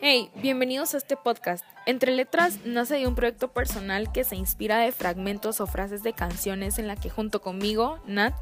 [0.00, 1.64] Hey, bienvenidos a este podcast.
[1.86, 6.12] Entre Letras nace de un proyecto personal que se inspira de fragmentos o frases de
[6.12, 8.34] canciones en la que junto conmigo, Nat,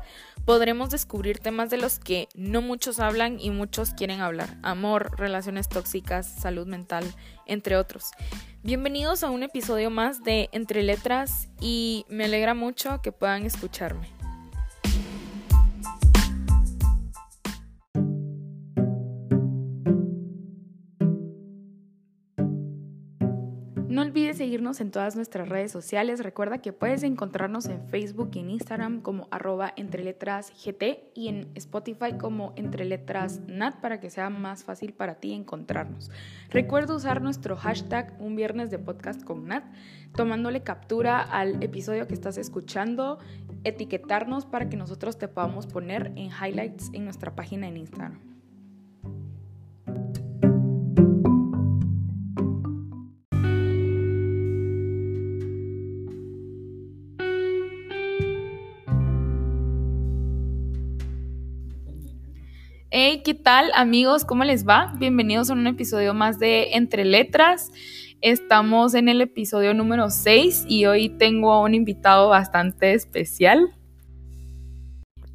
[0.45, 4.57] podremos descubrir temas de los que no muchos hablan y muchos quieren hablar.
[4.63, 7.05] Amor, relaciones tóxicas, salud mental,
[7.47, 8.11] entre otros.
[8.63, 14.16] Bienvenidos a un episodio más de Entre Letras y me alegra mucho que puedan escucharme.
[24.57, 26.23] En todas nuestras redes sociales.
[26.23, 31.29] Recuerda que puedes encontrarnos en Facebook y en Instagram como arroba entre letras GT y
[31.29, 36.11] en Spotify como entre letras NAT para que sea más fácil para ti encontrarnos.
[36.49, 39.65] Recuerda usar nuestro hashtag un viernes de podcast con Nat,
[40.15, 43.19] tomándole captura al episodio que estás escuchando,
[43.65, 48.36] etiquetarnos para que nosotros te podamos poner en highlights en nuestra página en Instagram.
[62.99, 64.25] Hey, ¿qué tal amigos?
[64.25, 64.95] ¿Cómo les va?
[64.99, 67.71] Bienvenidos a un episodio más de Entre Letras.
[68.23, 73.77] Estamos en el episodio número 6 y hoy tengo a un invitado bastante especial.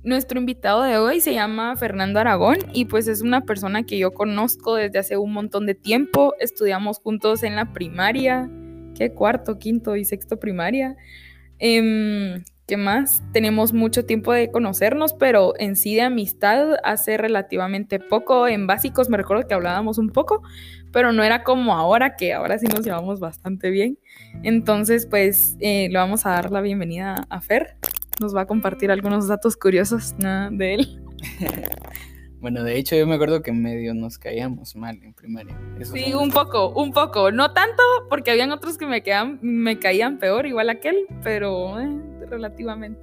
[0.03, 4.11] Nuestro invitado de hoy se llama Fernando Aragón y pues es una persona que yo
[4.11, 6.33] conozco desde hace un montón de tiempo.
[6.39, 8.49] Estudiamos juntos en la primaria,
[8.95, 9.13] ¿qué?
[9.13, 10.97] Cuarto, quinto y sexto primaria.
[11.59, 12.41] Eh,
[12.72, 13.22] ¿Qué más?
[13.33, 18.47] Tenemos mucho tiempo de conocernos, pero en sí de amistad hace relativamente poco.
[18.47, 20.41] En básicos me recuerdo que hablábamos un poco,
[20.94, 24.00] pero no era como ahora, que ahora sí nos llevamos bastante bien.
[24.44, 27.75] Entonces, pues eh, le vamos a dar la bienvenida a Fer.
[28.22, 31.02] Nos va a compartir algunos datos curiosos de él.
[32.42, 35.56] Bueno, de hecho yo me acuerdo que medio nos caíamos mal en primaria.
[35.84, 37.31] sí, un poco, un poco.
[37.31, 41.88] No tanto, porque habían otros que me, quedan, me caían peor, igual aquel, pero eh,
[42.28, 43.00] relativamente.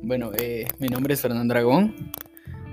[0.00, 1.94] Bueno, eh, mi nombre es Fernando Dragón.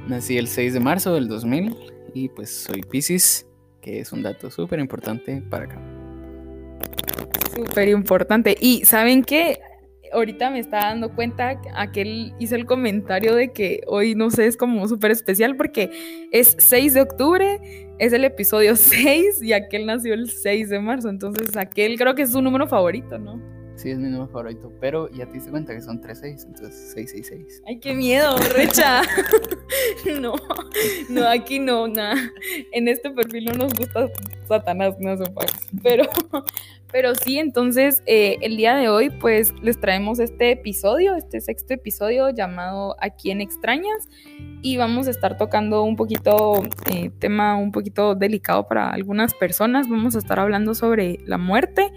[0.08, 1.76] Nací el 6 de marzo del 2000
[2.14, 3.46] y pues soy Pisces,
[3.82, 5.82] que es un dato súper importante para acá.
[7.54, 8.56] Súper importante.
[8.62, 9.60] Y ¿saben qué?
[10.16, 11.62] Ahorita me está dando cuenta
[11.92, 15.92] que él hizo el comentario de que hoy, no sé, es como súper especial porque
[16.32, 17.60] es 6 de octubre,
[18.00, 22.24] es el episodio 6 y aquel nació el 6 de marzo, entonces aquel creo que
[22.24, 23.42] es su número favorito, ¿no?
[23.76, 27.62] Sí, es mi número favorito, pero ya te diste cuenta que son 3-6, entonces 666.
[27.68, 29.02] Ay, qué miedo, recha.
[30.22, 30.36] no,
[31.10, 32.16] no, aquí no, nada.
[32.72, 34.08] En este perfil no nos gusta
[34.48, 35.26] Satanás, no se
[35.84, 36.06] Pero,
[36.92, 41.74] pero sí, entonces eh, el día de hoy pues les traemos este episodio, este sexto
[41.74, 44.08] episodio llamado ¿A quién extrañas?
[44.62, 49.90] Y vamos a estar tocando un poquito, eh, tema un poquito delicado para algunas personas.
[49.90, 51.92] Vamos a estar hablando sobre la muerte.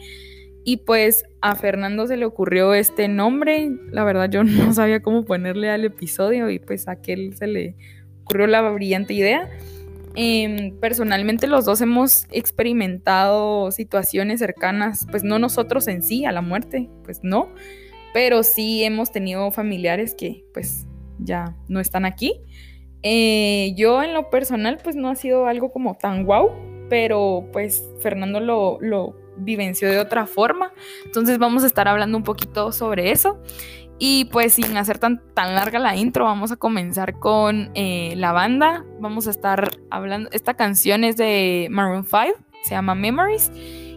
[0.65, 3.71] Y pues a Fernando se le ocurrió este nombre.
[3.91, 7.77] La verdad yo no sabía cómo ponerle al episodio y pues a aquel se le
[8.23, 9.49] ocurrió la brillante idea.
[10.15, 16.41] Em, personalmente los dos hemos experimentado situaciones cercanas, pues no nosotros en sí, a la
[16.41, 17.51] muerte, pues no,
[18.13, 20.87] pero sí hemos tenido familiares que pues
[21.21, 22.41] ya no están aquí.
[23.03, 26.51] Eh, yo en lo personal pues no ha sido algo como tan guau,
[26.89, 30.73] pero pues Fernando lo, lo vivenció de otra forma,
[31.05, 33.39] entonces vamos a estar hablando un poquito sobre eso.
[34.01, 38.31] Y pues sin hacer tan, tan larga la intro, vamos a comenzar con eh, la
[38.31, 38.85] banda.
[39.01, 43.51] Vamos a estar hablando, esta canción es de Maroon 5, se llama Memories,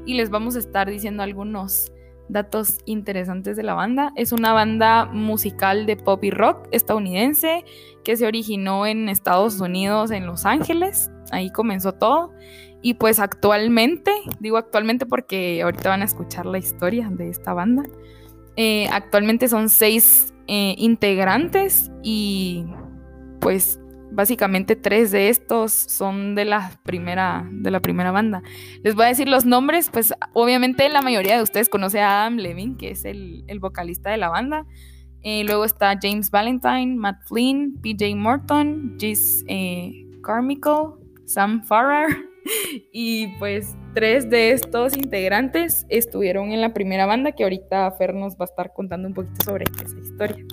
[0.05, 1.91] y les vamos a estar diciendo algunos
[2.31, 4.11] datos interesantes de la banda.
[4.15, 7.63] Es una banda musical de pop y rock estadounidense
[8.03, 11.11] que se originó en Estados Unidos, en Los Ángeles.
[11.31, 12.31] Ahí comenzó todo.
[12.81, 17.83] Y pues actualmente, digo actualmente porque ahorita van a escuchar la historia de esta banda.
[18.55, 22.65] Eh, actualmente son seis eh, integrantes y
[23.39, 23.79] pues
[24.11, 28.41] básicamente tres de estos son de la primera de la primera banda.
[28.83, 32.37] Les voy a decir los nombres, pues obviamente la mayoría de ustedes conoce a Adam
[32.37, 34.65] Levine, que es el, vocalista de la banda.
[35.21, 39.45] Eh, luego está James Valentine, Matt Flynn, PJ Morton, Gis
[40.23, 40.93] Carmichael,
[41.25, 42.07] Sam Farrar,
[42.91, 48.33] y pues tres de estos integrantes estuvieron en la primera banda que ahorita Fer nos
[48.33, 50.45] va a estar contando un poquito sobre esa historia.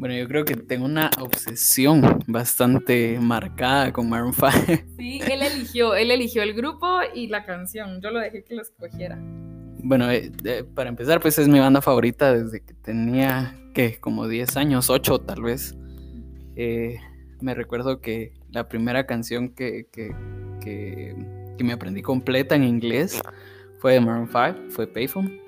[0.00, 4.48] Bueno, yo creo que tengo una obsesión bastante marcada con Maroon 5.
[4.96, 8.00] Sí, él eligió, él eligió el grupo y la canción.
[8.00, 9.18] Yo lo dejé que lo escogiera.
[9.82, 10.32] Bueno, eh,
[10.74, 13.98] para empezar, pues es mi banda favorita desde que tenía, ¿qué?
[14.00, 15.76] Como 10 años, 8 tal vez.
[16.56, 16.96] Eh,
[17.42, 20.14] me recuerdo que la primera canción que, que,
[20.60, 21.14] que
[21.64, 23.20] me aprendí completa en inglés
[23.78, 25.40] fue de Maroon 5, fue Payphone.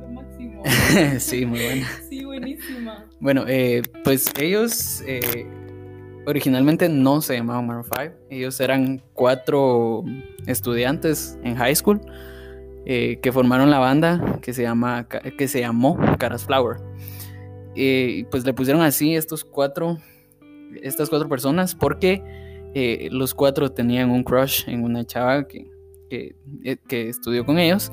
[0.00, 0.62] Lo máximo.
[1.18, 1.88] sí, muy buena.
[2.08, 3.06] Sí, buenísima.
[3.20, 5.46] Bueno, eh, pues ellos eh,
[6.26, 8.14] originalmente no se llamaban Maroon 5.
[8.30, 10.04] Ellos eran cuatro
[10.46, 12.00] estudiantes en high school
[12.86, 16.78] eh, que formaron la banda que se, llama, que se llamó Caras Flower.
[17.74, 19.98] Y pues le pusieron así estos cuatro,
[20.82, 25.70] estas cuatro personas porque eh, los cuatro tenían un crush en una chava que,
[26.10, 26.34] eh,
[26.88, 27.92] que estudió con ellos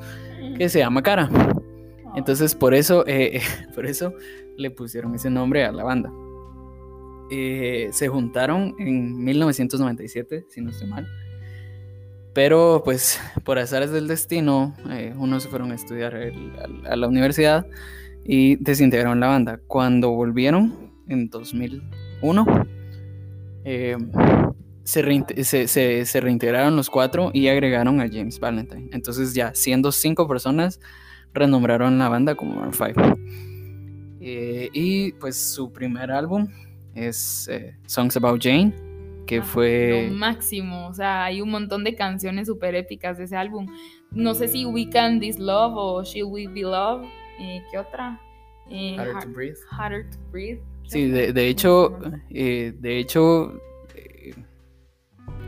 [0.56, 1.28] que se llama Cara.
[2.14, 3.40] Entonces por eso, eh,
[3.74, 4.12] por eso
[4.56, 6.12] le pusieron ese nombre a la banda.
[7.30, 11.06] Se juntaron en 1997, si no estoy mal.
[12.32, 17.08] Pero pues por azares del destino, eh, unos se fueron a estudiar a, a la
[17.08, 17.66] universidad
[18.24, 19.60] y desintegraron la banda.
[19.66, 22.46] Cuando volvieron en 2001,
[23.64, 23.96] eh,
[24.88, 28.88] se, reinte- se- se- se reintegraron los cuatro y agregaron a James Valentine.
[28.92, 30.80] Entonces ya siendo cinco personas,
[31.34, 33.18] renombraron la banda como Maroon 5.
[34.20, 36.48] Eh, y pues su primer álbum
[36.94, 38.72] es eh, Songs About Jane,
[39.26, 40.08] que Ah, fue...
[40.10, 40.88] Lo máximo.
[40.88, 43.66] O sea, hay un montón de canciones súper épicas de ese álbum.
[44.10, 47.04] No sé si ubican This Love o She Will Be Love.
[47.40, 48.20] Eh, ¿Qué otra?
[48.70, 49.56] Eh, Harder to Breathe.
[49.70, 50.60] Harder to Breathe.
[50.86, 51.98] Sí, de, de hecho,
[52.30, 53.60] eh, de hecho,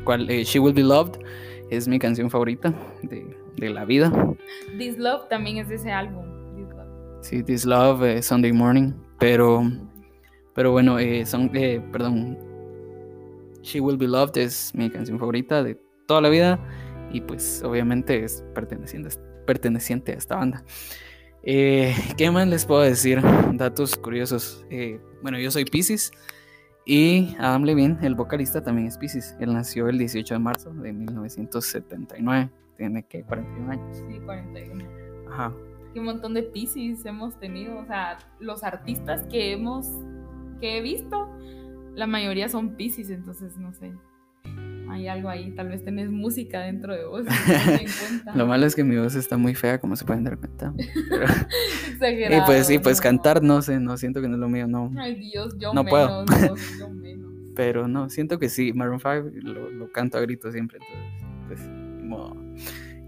[0.05, 1.19] cual- eh, She Will Be Loved
[1.71, 4.13] es mi canción favorita de, de la vida.
[4.79, 6.25] This Love también es de ese álbum.
[6.57, 6.89] This Love.
[7.23, 9.63] Sí, This Love, eh, Sunday Morning, pero,
[10.55, 12.39] pero bueno, eh, son, eh, perdón,
[13.63, 16.59] She Will Be Loved es mi canción favorita de toda la vida
[17.13, 19.11] y pues obviamente es perteneciente,
[19.47, 20.65] perteneciente a esta banda.
[21.43, 23.21] Eh, ¿Qué más les puedo decir?
[23.53, 24.65] Datos curiosos.
[24.71, 26.11] Eh, bueno, yo soy Pisces
[26.87, 29.37] y Adam Levine, el vocalista, también es Pisces.
[29.39, 32.51] Él nació el 18 de marzo de 1979.
[32.77, 33.97] Tiene que 41 años.
[34.09, 34.85] Sí, 41.
[35.31, 35.53] Ajá.
[35.93, 37.79] Qué montón de Pisces hemos tenido.
[37.79, 39.87] O sea, los artistas que hemos,
[40.61, 41.29] que he visto,
[41.95, 43.93] la mayoría son Pisces, entonces no sé.
[44.91, 47.25] Hay algo ahí, tal vez tenés música dentro de vos.
[48.27, 48.35] no.
[48.35, 50.73] Lo malo es que mi voz está muy fea, como se pueden dar cuenta.
[51.11, 51.25] Pero-
[51.89, 53.03] y Exagerado, pues sí, pues no.
[53.03, 54.91] cantar, no sé, no siento que no es lo mío, no.
[54.99, 56.25] Ay Dios, yo No menos, puedo.
[56.39, 57.31] Dios, yo menos.
[57.55, 61.69] Pero no, siento que sí, Maroon 5 lo, lo canto a gritos siempre, entonces, pues,
[62.05, 62.37] modo.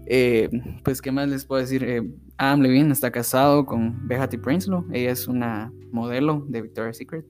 [0.05, 0.49] Eh,
[0.83, 1.83] pues, ¿qué más les puedo decir?
[1.83, 2.03] Eh,
[2.37, 7.25] Adam Levine está casado con Behatty Prinsloo, ella es una modelo de Victoria's Secret.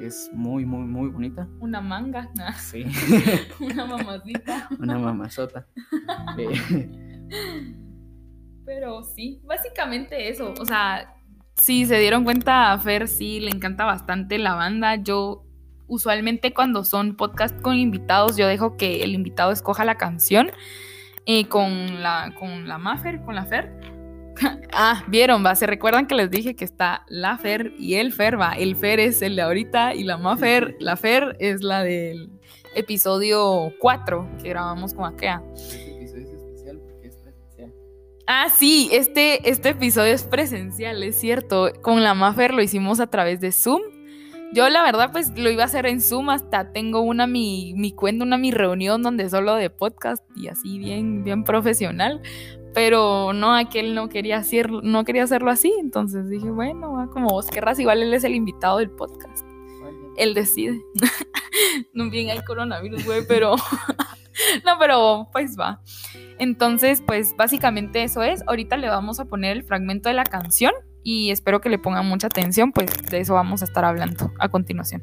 [0.00, 1.48] Es muy, muy, muy bonita.
[1.60, 2.84] Una manga, Sí,
[3.60, 4.68] una mamacita.
[4.78, 5.66] una mamazota.
[6.38, 6.90] Eh,
[8.66, 10.52] Pero sí, básicamente eso.
[10.60, 11.14] O sea,
[11.54, 14.96] si se dieron cuenta, a Fer sí le encanta bastante la banda.
[14.96, 15.44] Yo
[15.86, 20.50] usualmente cuando son podcast con invitados, yo dejo que el invitado escoja la canción
[21.26, 23.93] eh, con la con la Mafer, con la Fer.
[24.72, 28.40] ah, vieron, va, se recuerdan que les dije que está la Fer y el Fer,
[28.40, 28.52] va.
[28.52, 32.30] El Fer es el de ahorita y la Mafer, la Fer es la del
[32.74, 35.42] episodio 4 que grabamos con Akea.
[35.54, 37.72] Este episodio es especial porque es presencial.
[38.26, 41.72] Ah, sí, este, este episodio es presencial, es cierto.
[41.82, 43.82] Con la Mafer lo hicimos a través de Zoom.
[44.52, 47.92] Yo la verdad pues lo iba a hacer en Zoom, hasta tengo una mi, mi
[47.92, 52.22] cuenta, una mi reunión donde solo de podcast y así bien, bien profesional.
[52.74, 57.28] Pero no, aquel no quería, hacer, no quería hacerlo así, entonces dije, bueno, va, como
[57.28, 59.46] vos querrás, igual él es el invitado del podcast.
[60.16, 60.82] Él decide.
[61.92, 63.54] no bien hay coronavirus, güey, pero...
[64.64, 65.80] no, pero pues va.
[66.38, 68.42] Entonces, pues básicamente eso es.
[68.46, 72.06] Ahorita le vamos a poner el fragmento de la canción y espero que le pongan
[72.06, 75.02] mucha atención, pues de eso vamos a estar hablando a continuación.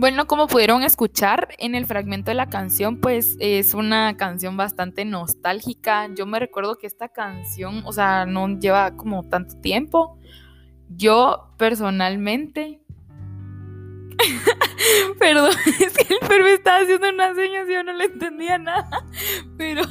[0.00, 5.04] Bueno, como pudieron escuchar en el fragmento de la canción, pues es una canción bastante
[5.04, 6.08] nostálgica.
[6.14, 10.16] Yo me recuerdo que esta canción, o sea, no lleva como tanto tiempo.
[10.88, 12.80] Yo personalmente...
[15.18, 15.50] Perdón,
[15.80, 19.04] es que el perro estaba haciendo unas señas y yo no le entendía nada.
[19.56, 19.82] Pero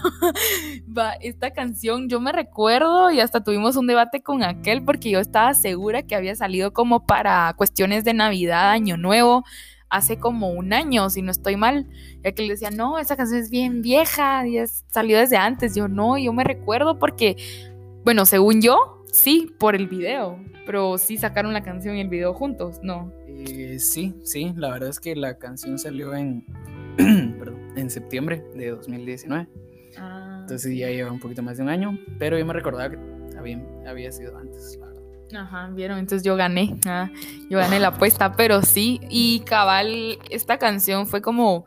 [0.98, 5.20] va, esta canción yo me recuerdo y hasta tuvimos un debate con aquel porque yo
[5.20, 9.44] estaba segura que había salido como para cuestiones de Navidad, Año Nuevo
[9.90, 11.88] hace como un año, si no estoy mal.
[12.24, 15.76] Ya que él decía, no, esa canción es bien vieja, y es- salió desde antes.
[15.76, 17.36] Yo no, yo me recuerdo porque,
[18.04, 22.34] bueno, según yo, sí, por el video, pero sí sacaron la canción y el video
[22.34, 23.12] juntos, no.
[23.28, 26.46] Eh, sí, sí, la verdad es que la canción salió en,
[27.40, 29.48] perdón, en septiembre de 2019.
[29.98, 32.98] Ah, Entonces ya lleva un poquito más de un año, pero yo me recordaba que
[33.38, 34.87] había, había sido antes, la.
[35.36, 37.10] Ajá, vieron, entonces yo gané, ah,
[37.50, 41.66] yo gané la apuesta, pero sí, y cabal, esta canción fue como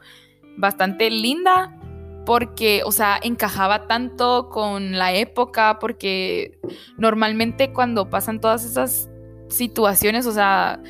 [0.56, 1.76] bastante linda
[2.24, 6.58] porque, o sea, encajaba tanto con la época, porque
[6.96, 9.10] normalmente cuando pasan todas esas
[9.48, 10.80] situaciones, o sea,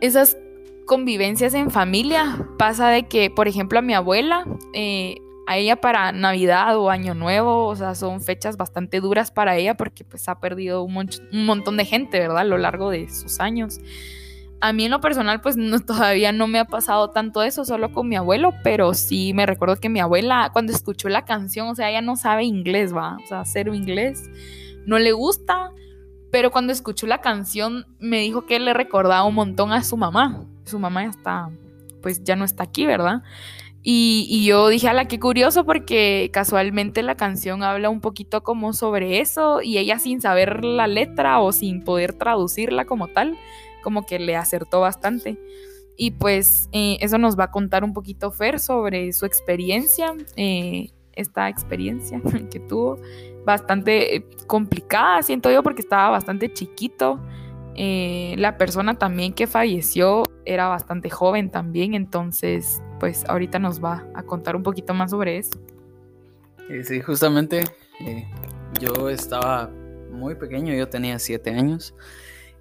[0.00, 0.36] esas
[0.86, 6.12] convivencias en familia, pasa de que, por ejemplo, a mi abuela, eh, a ella para
[6.12, 10.40] Navidad o Año Nuevo, o sea, son fechas bastante duras para ella porque pues ha
[10.40, 12.38] perdido un, mon- un montón de gente, ¿verdad?
[12.38, 13.78] A lo largo de sus años.
[14.60, 18.08] A mí en lo personal pues todavía no me ha pasado tanto eso, solo con
[18.08, 21.90] mi abuelo, pero sí me recuerdo que mi abuela cuando escuchó la canción, o sea,
[21.90, 24.28] ella no sabe inglés, va, o sea, cero inglés,
[24.86, 25.72] no le gusta,
[26.32, 30.44] pero cuando escuchó la canción me dijo que le recordaba un montón a su mamá.
[30.64, 31.50] Su mamá ya está,
[32.02, 33.22] pues ya no está aquí, ¿verdad?
[33.88, 39.20] Y, yo dije, ala, qué curioso, porque casualmente la canción habla un poquito como sobre
[39.20, 43.38] eso, y ella sin saber la letra o sin poder traducirla como tal,
[43.84, 45.38] como que le acertó bastante.
[45.96, 50.90] Y pues eh, eso nos va a contar un poquito Fer sobre su experiencia, eh,
[51.12, 52.98] esta experiencia que tuvo,
[53.44, 57.20] bastante eh, complicada, siento yo, porque estaba bastante chiquito.
[57.76, 64.06] Eh, la persona también que falleció era bastante joven también, entonces pues ahorita nos va
[64.14, 65.58] a contar un poquito más sobre eso.
[66.68, 67.64] Eh, sí, justamente
[68.00, 68.26] eh,
[68.80, 69.70] yo estaba
[70.10, 71.94] muy pequeño, yo tenía siete años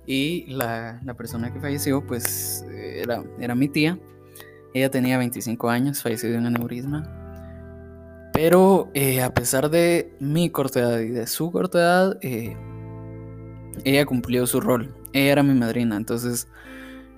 [0.06, 3.98] y la, la persona que falleció pues eh, era, era mi tía.
[4.74, 7.22] Ella tenía 25 años, falleció de un aneurisma.
[8.34, 8.92] Pero
[9.24, 12.20] a pesar de mi corta edad y de su corta edad,
[13.86, 14.94] ella cumplió su rol.
[15.14, 16.50] Ella era mi madrina, entonces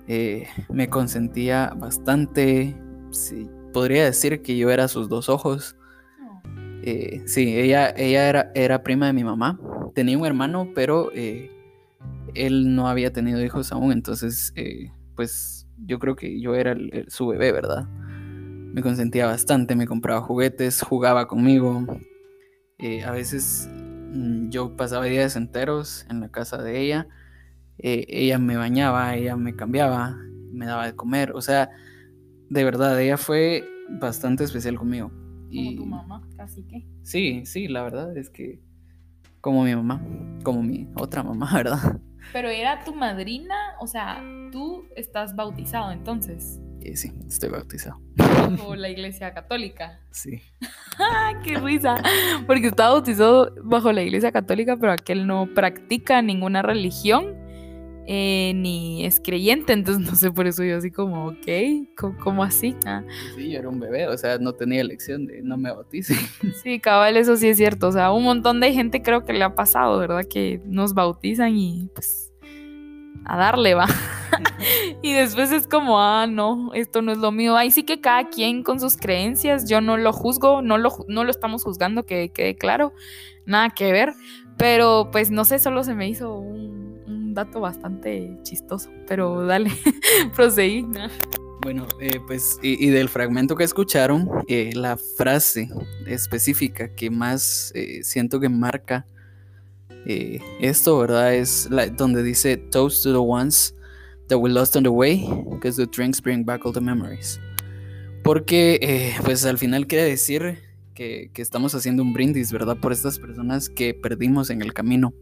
[0.06, 2.76] me consentía bastante.
[3.72, 5.76] Podría decir que yo era sus dos ojos.
[6.82, 9.60] Eh, sí, ella, ella era, era prima de mi mamá.
[9.94, 11.50] Tenía un hermano, pero eh,
[12.34, 13.92] él no había tenido hijos aún.
[13.92, 16.76] Entonces, eh, pues yo creo que yo era
[17.08, 17.86] su bebé, ¿verdad?
[17.88, 21.84] Me consentía bastante, me compraba juguetes, jugaba conmigo.
[23.04, 27.08] A veces mm, yo pasaba días enteros en la casa de ella.
[27.78, 30.16] Ella me bañaba, ella me cambiaba,
[30.52, 31.32] me daba de comer.
[31.32, 31.70] O sea,
[32.50, 35.10] de verdad, ella fue bastante especial conmigo.
[35.52, 36.86] Como tu mamá, casi que.
[37.02, 38.60] Sí, sí, la verdad es que
[39.40, 40.02] como mi mamá,
[40.42, 42.00] como mi otra mamá, ¿verdad?
[42.32, 48.00] Pero era tu madrina, o sea, tú estás bautizado entonces, Y sí, estoy bautizado.
[48.16, 50.00] bajo la iglesia católica.
[50.10, 50.42] Sí.
[50.98, 52.02] ¡Ah, qué risa!
[52.46, 57.36] Porque está bautizado bajo la iglesia católica, pero aquel no practica ninguna religión
[58.10, 61.46] eh, ni es creyente, entonces no sé, por eso yo así como, ok,
[61.94, 62.74] ¿cómo, cómo así?
[62.86, 63.04] Ah,
[63.36, 66.14] Sí, yo era un bebé, o sea, no tenía elección de no me bautice.
[66.62, 69.44] sí, cabal, eso sí es cierto, o sea, un montón de gente creo que le
[69.44, 70.24] ha pasado, ¿verdad?
[70.24, 72.32] Que nos bautizan y pues
[73.26, 73.86] a darle va.
[75.02, 77.58] y después es como, ah, no, esto no es lo mío.
[77.58, 81.24] Ahí sí que cada quien con sus creencias, yo no lo juzgo, no lo, no
[81.24, 82.94] lo estamos juzgando, que quede claro,
[83.44, 84.14] nada que ver.
[84.56, 86.77] Pero pues no sé, solo se me hizo un
[87.38, 88.90] dato bastante chistoso.
[89.06, 89.70] Pero dale,
[90.34, 90.82] proseguí.
[90.82, 91.08] ¿no?
[91.62, 95.68] Bueno, eh, pues, y, y del fragmento que escucharon, eh, la frase
[96.06, 99.06] específica que más eh, siento que marca
[100.06, 101.34] eh, esto, ¿verdad?
[101.34, 103.74] Es la, donde dice, Toast to the ones
[104.28, 107.40] that we lost on the way, because the drinks bring back all the memories.
[108.22, 110.58] Porque, eh, pues, al final quiere decir
[110.94, 112.78] que, que estamos haciendo un brindis, ¿verdad?
[112.78, 115.12] Por estas personas que perdimos en el camino.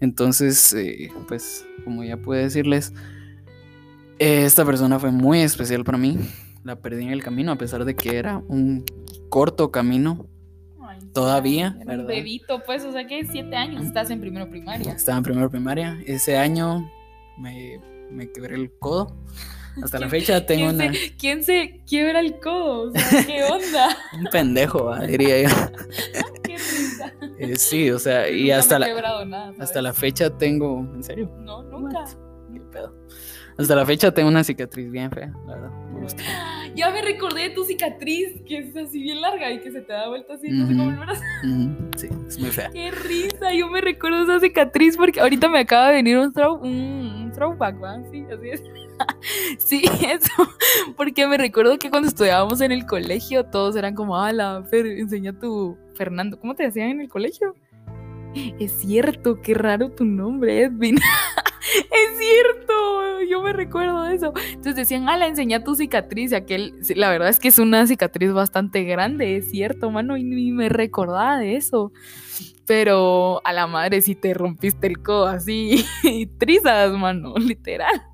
[0.00, 2.92] Entonces, eh, pues, como ya pude decirles,
[4.18, 6.18] eh, esta persona fue muy especial para mí.
[6.64, 8.84] La perdí en el camino, a pesar de que era un
[9.28, 10.26] corto camino.
[10.82, 14.92] Ay, Todavía, era un bebito, pues, o sea que siete años estás en primero primaria.
[14.92, 15.98] Estaba en primera primaria.
[16.06, 16.90] Ese año
[17.38, 19.16] me, me quebré el codo.
[19.82, 22.88] Hasta la fecha tengo ¿Quién, una, se, quién se quiebra el codo?
[22.88, 23.96] O sea, ¿qué onda?
[24.14, 25.00] un pendejo, ¿va?
[25.06, 25.48] diría yo.
[26.42, 27.12] Qué risa.
[27.38, 30.80] Eh, sí, o sea, y Nunca hasta me he la, hasta la fecha tengo.
[30.94, 31.30] ¿En serio?
[31.40, 32.04] No, nunca.
[32.52, 32.94] ¿Qué pedo?
[33.58, 35.70] Hasta la fecha tengo una cicatriz bien fea, la verdad.
[35.92, 36.22] Me gusta.
[36.76, 39.94] Ya me recordé de tu cicatriz, que es así bien larga y que se te
[39.94, 40.82] da vuelta así, no sé Ujú.
[40.82, 41.22] cómo el brazo.
[41.96, 42.68] Sí, es muy fea.
[42.70, 46.56] Qué risa, yo me recuerdo esa cicatriz porque ahorita me acaba de venir un, throw,
[46.56, 47.96] un, un throwback, ¿va?
[48.10, 48.62] Sí, así es.
[49.58, 50.48] Sí, eso,
[50.96, 55.38] porque me recuerdo que cuando estudiábamos en el colegio todos eran como, ala, Fer, enseña
[55.38, 57.54] tu Fernando, ¿cómo te decían en el colegio?
[58.58, 60.96] Es cierto, qué raro tu nombre, Edwin.
[61.66, 64.32] es cierto, yo me recuerdo de eso.
[64.48, 66.32] Entonces decían, ala, enseña tu cicatriz.
[66.32, 70.24] Y aquel, la verdad es que es una cicatriz bastante grande, es cierto, mano, y
[70.24, 71.92] ni me recordaba de eso.
[72.66, 75.84] Pero a la madre si te rompiste el codo así,
[76.38, 78.05] trizas, mano, literal.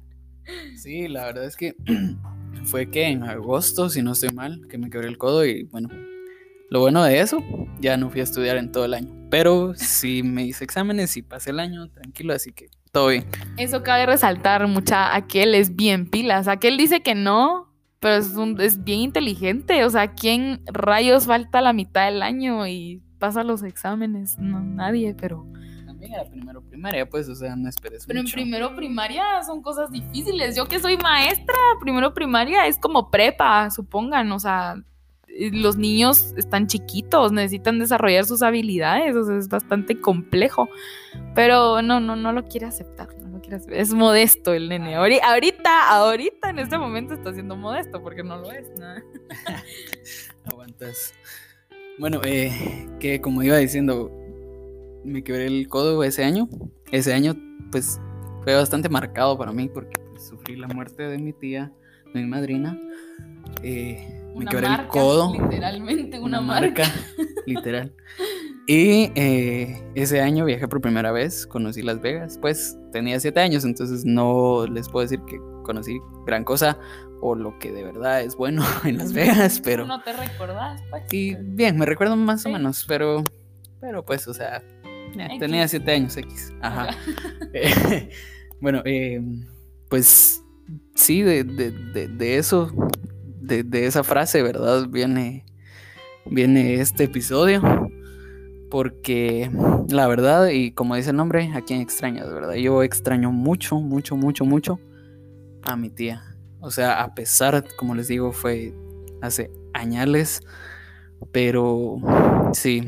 [0.76, 1.74] Sí, la verdad es que
[2.64, 5.88] fue que en agosto, si no estoy mal, que me quebré el codo y bueno,
[6.70, 7.38] lo bueno de eso,
[7.80, 9.08] ya no fui a estudiar en todo el año.
[9.30, 13.24] Pero sí me hice exámenes y pasé el año tranquilo, así que todo bien.
[13.56, 16.48] Eso cabe resaltar, mucha, aquel es bien pilas.
[16.48, 19.84] Aquel dice que no, pero es, un- es bien inteligente.
[19.84, 24.38] O sea, ¿quién rayos falta la mitad del año y pasa los exámenes?
[24.38, 25.46] No, nadie, pero...
[26.02, 29.90] También era primero primaria, pues, o sea, no esperes Pero en primero primaria son cosas
[29.92, 30.56] difíciles.
[30.56, 34.32] Yo que soy maestra, primero primaria es como prepa, supongan.
[34.32, 34.74] O sea,
[35.28, 39.14] eh, los niños están chiquitos, necesitan desarrollar sus habilidades.
[39.14, 40.68] O sea, es bastante complejo.
[41.36, 43.08] Pero no, no, no lo quiere aceptar.
[43.22, 43.78] No lo quiere aceptar.
[43.78, 44.96] Es modesto el nene.
[44.96, 48.68] Ahori- Ahorita, ahorita, en este momento está siendo modesto porque no lo es.
[48.78, 49.02] nada.
[50.44, 51.14] Aguantas.
[51.98, 54.10] Bueno, eh, que como iba diciendo,
[55.04, 56.48] me quebré el codo ese año.
[56.90, 57.34] Ese año,
[57.70, 58.00] pues,
[58.42, 61.72] fue bastante marcado para mí porque pues, sufrí la muerte de mi tía,
[62.12, 62.78] de mi madrina.
[63.62, 65.32] Eh, me quebré marca, el codo.
[65.32, 66.84] Literalmente una, marca.
[67.46, 67.94] literal.
[68.66, 72.38] Y eh, ese año viajé por primera vez, conocí Las Vegas.
[72.40, 76.78] Pues tenía siete años, entonces no les puedo decir que conocí gran cosa
[77.20, 79.86] o lo que de verdad es bueno en Las Vegas, pero...
[79.86, 81.04] No te recordás, pues.
[81.12, 82.48] Y bien, me recuerdo más Sí.
[82.48, 83.22] o menos, pero,
[83.80, 84.62] pero pues, o sea,
[85.20, 85.38] X.
[85.38, 86.52] tenía siete años X.
[86.60, 86.88] Ajá.
[87.54, 88.08] Eh,
[88.60, 89.20] bueno, eh,
[89.90, 90.42] pues
[90.94, 92.72] sí, de, de- de- de eso,
[93.42, 94.86] de, de esa frase, ¿verdad?
[94.88, 95.44] Viene,
[96.24, 97.60] viene este episodio.
[98.70, 99.50] Porque
[99.90, 102.54] la verdad, y como dice el nombre, ¿a quién extrañas, verdad?
[102.54, 104.80] Yo extraño mucho, mucho, mucho, mucho
[105.62, 106.22] a mi tía.
[106.60, 108.72] O sea, a pesar, como les digo, fue
[109.20, 110.40] hace añales.
[111.30, 111.98] Pero
[112.52, 112.86] sí,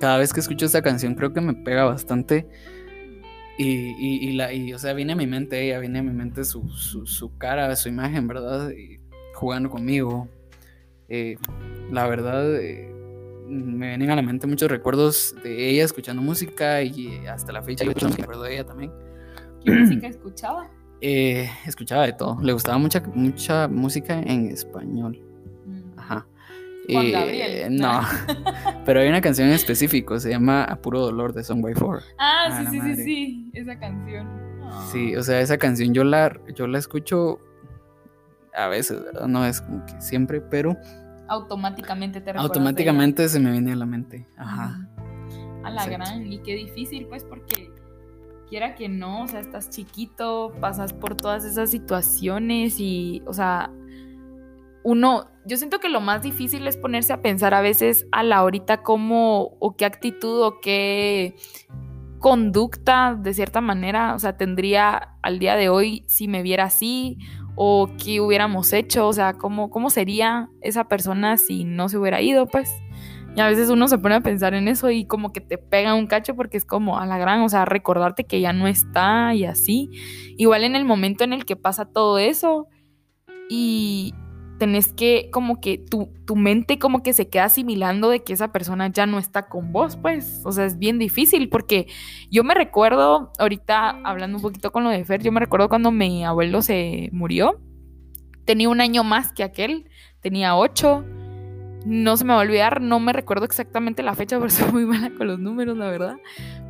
[0.00, 2.46] cada vez que escucho esta canción creo que me pega bastante.
[3.58, 6.12] Y, y, y la, y, o sea, viene a mi mente ella, viene a mi
[6.12, 8.70] mente su, su, su cara, su imagen, ¿verdad?
[8.70, 9.00] Y
[9.34, 10.28] jugando conmigo.
[11.08, 11.36] Eh,
[11.90, 12.90] la verdad, eh,
[13.48, 17.84] me vienen a la mente muchos recuerdos de ella escuchando música y hasta la fecha
[17.84, 18.92] yo me acuerdo de ella también.
[19.64, 20.70] ¿Qué música escuchaba?
[21.00, 25.25] Eh, escuchaba de todo, le gustaba mucha, mucha música en español.
[26.90, 27.76] Juan Eh, Gabriel.
[27.76, 28.00] No,
[28.84, 32.02] pero hay una canción en específico, se llama A Puro Dolor de Song by Four.
[32.18, 33.04] Ah, sí, sí, sí, madre.
[33.04, 34.28] sí, esa canción.
[34.62, 34.88] Ah.
[34.92, 37.38] Sí, o sea, esa canción yo la, yo la escucho
[38.54, 39.26] a veces, ¿verdad?
[39.26, 40.76] No es como que siempre, pero
[41.28, 44.26] Automáticamente te de automáticamente se me viene a la mente.
[44.36, 44.88] Ajá.
[45.64, 45.90] A la Exacto.
[46.12, 47.70] gran, y qué difícil, pues, porque
[48.48, 53.72] quiera que no, o sea, estás chiquito, pasas por todas esas situaciones y, o sea,
[54.86, 58.36] uno, yo siento que lo más difícil es ponerse a pensar a veces a la
[58.36, 61.34] ahorita cómo o qué actitud o qué
[62.20, 67.18] conducta de cierta manera, o sea, tendría al día de hoy si me viera así
[67.56, 72.20] o qué hubiéramos hecho, o sea, cómo, cómo sería esa persona si no se hubiera
[72.20, 72.70] ido, pues.
[73.34, 75.94] Y a veces uno se pone a pensar en eso y como que te pega
[75.94, 79.34] un cacho porque es como a la gran, o sea, recordarte que ya no está
[79.34, 79.90] y así.
[80.36, 82.68] Igual en el momento en el que pasa todo eso
[83.48, 84.14] y
[84.58, 88.52] tenés que como que tu, tu mente como que se queda asimilando de que esa
[88.52, 90.42] persona ya no está con vos, pues.
[90.44, 91.86] O sea, es bien difícil porque
[92.30, 95.90] yo me recuerdo, ahorita hablando un poquito con lo de Fer, yo me recuerdo cuando
[95.90, 97.60] mi abuelo se murió.
[98.44, 99.88] Tenía un año más que aquel,
[100.20, 101.04] tenía ocho
[101.86, 104.84] no se me va a olvidar, no me recuerdo exactamente la fecha porque soy muy
[104.84, 106.16] mala con los números, la verdad.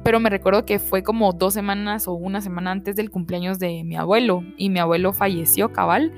[0.05, 3.83] Pero me recuerdo que fue como dos semanas o una semana antes del cumpleaños de
[3.83, 4.45] mi abuelo.
[4.57, 6.13] Y mi abuelo falleció, cabal.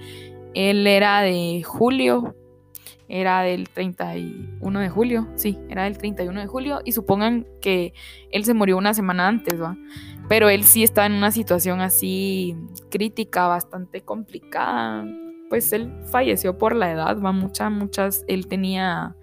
[0.54, 2.34] Él era de julio,
[3.08, 6.80] era del 31 de julio, sí, era del 31 de julio.
[6.84, 7.92] Y supongan que
[8.30, 9.76] él se murió una semana antes, ¿va?
[10.28, 12.56] Pero él sí estaba en una situación así
[12.90, 15.06] crítica, bastante complicada
[15.48, 19.16] pues él falleció por la edad, va muchas, muchas, él tenía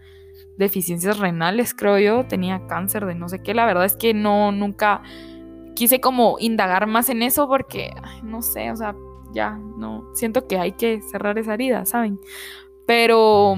[0.57, 4.51] deficiencias renales, creo yo, tenía cáncer de no sé qué, la verdad es que no,
[4.51, 5.01] nunca
[5.75, 7.91] quise como indagar más en eso porque,
[8.23, 8.95] no sé, o sea,
[9.35, 12.19] ya, no, siento que hay que cerrar esa herida, ¿saben?
[12.87, 13.55] Pero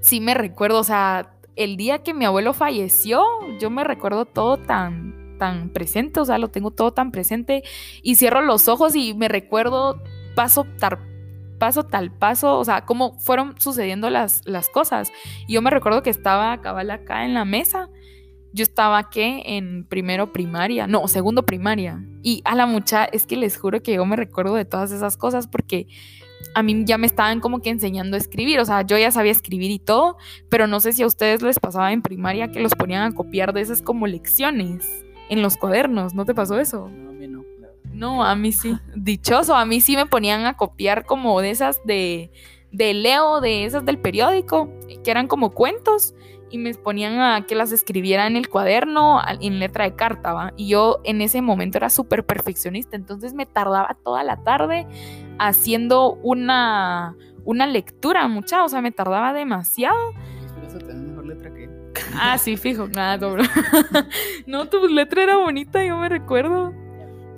[0.00, 3.24] sí me recuerdo, o sea, el día que mi abuelo falleció,
[3.60, 7.64] yo me recuerdo todo tan, tan presente, o sea, lo tengo todo tan presente
[8.02, 10.00] y cierro los ojos y me recuerdo
[10.34, 10.98] paso tal
[11.58, 15.10] paso tal paso, o sea, cómo fueron sucediendo las, las cosas.
[15.48, 17.88] Y yo me recuerdo que estaba cabal acá en la mesa
[18.52, 22.04] yo estaba que en primero primaria, no, segundo primaria.
[22.22, 25.16] Y a la mucha, es que les juro que yo me recuerdo de todas esas
[25.16, 25.86] cosas porque
[26.54, 29.32] a mí ya me estaban como que enseñando a escribir, o sea, yo ya sabía
[29.32, 30.16] escribir y todo,
[30.48, 33.52] pero no sé si a ustedes les pasaba en primaria que los ponían a copiar
[33.52, 36.88] de esas como lecciones en los cuadernos, ¿no te pasó eso?
[36.88, 37.44] No, a mí no.
[37.92, 38.76] No, a mí sí.
[38.96, 42.30] Dichoso, a mí sí me ponían a copiar como de esas de,
[42.72, 44.70] de Leo, de esas del periódico,
[45.04, 46.14] que eran como cuentos
[46.50, 50.52] y me ponían a que las escribiera en el cuaderno en letra de carta, ¿va?
[50.56, 54.86] Y yo en ese momento era súper perfeccionista, entonces me tardaba toda la tarde
[55.38, 60.12] haciendo una, una lectura, mucha, o sea, me tardaba demasiado.
[60.66, 61.68] Eso tenés mejor letra que
[62.14, 63.18] Ah, sí, fijo, nada,
[64.46, 66.74] no, tu letra era bonita, yo me recuerdo.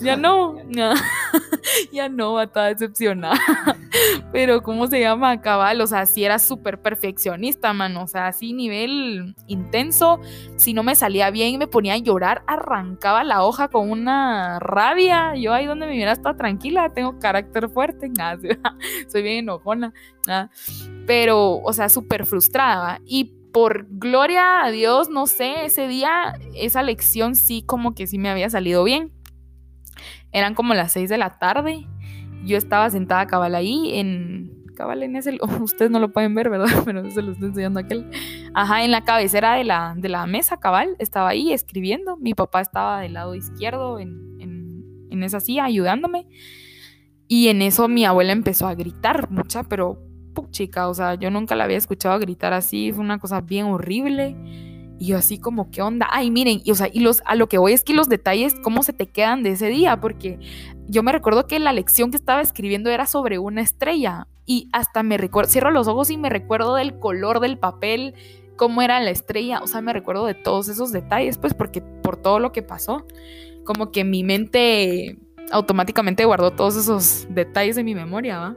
[0.01, 0.95] Ya no, ya,
[1.93, 3.39] ya no, va toda decepcionada.
[4.33, 5.41] Pero, ¿cómo se llama?
[5.41, 8.05] Cabal, o sea, si era súper perfeccionista, mano.
[8.05, 10.19] O sea, así nivel intenso.
[10.57, 15.35] Si no me salía bien, me ponía a llorar, arrancaba la hoja con una rabia.
[15.37, 18.39] Yo ahí donde me viera estaba tranquila, tengo carácter fuerte, nada,
[19.09, 19.93] soy bien enojona.
[21.07, 23.01] Pero, o sea, súper frustrada.
[23.05, 28.17] Y por gloria a Dios, no sé, ese día, esa lección sí, como que sí
[28.17, 29.11] me había salido bien
[30.33, 31.87] eran como las 6 de la tarde.
[32.45, 34.65] Yo estaba sentada cabal ahí en...
[34.77, 35.39] Cabal en ese...
[35.61, 36.69] ustedes no lo pueden ver, ¿verdad?
[36.85, 38.11] Pero se lo estoy enseñando aquel.
[38.55, 40.97] Ajá, en la cabecera de la, de la mesa, cabal.
[40.99, 42.17] Estaba ahí escribiendo.
[42.17, 46.27] Mi papá estaba del lado izquierdo en, en, en esa silla ayudándome.
[47.29, 50.11] Y en eso mi abuela empezó a gritar mucha, pero
[50.51, 54.37] chica, o sea, yo nunca la había escuchado gritar así, fue una cosa bien horrible.
[55.01, 56.07] Y yo así como, ¿qué onda?
[56.11, 58.55] Ay, miren, y, o sea, y los, a lo que voy es que los detalles,
[58.63, 59.99] ¿cómo se te quedan de ese día?
[59.99, 60.39] Porque
[60.89, 65.03] yo me recuerdo que la lección que estaba escribiendo era sobre una estrella y hasta
[65.03, 68.15] me recuerdo, cierro los ojos y me recuerdo del color del papel,
[68.57, 72.19] cómo era la estrella, o sea, me recuerdo de todos esos detalles, pues porque por
[72.19, 73.07] todo lo que pasó,
[73.65, 75.19] como que mi mente
[75.51, 78.57] automáticamente guardó todos esos detalles en mi memoria, ¿va?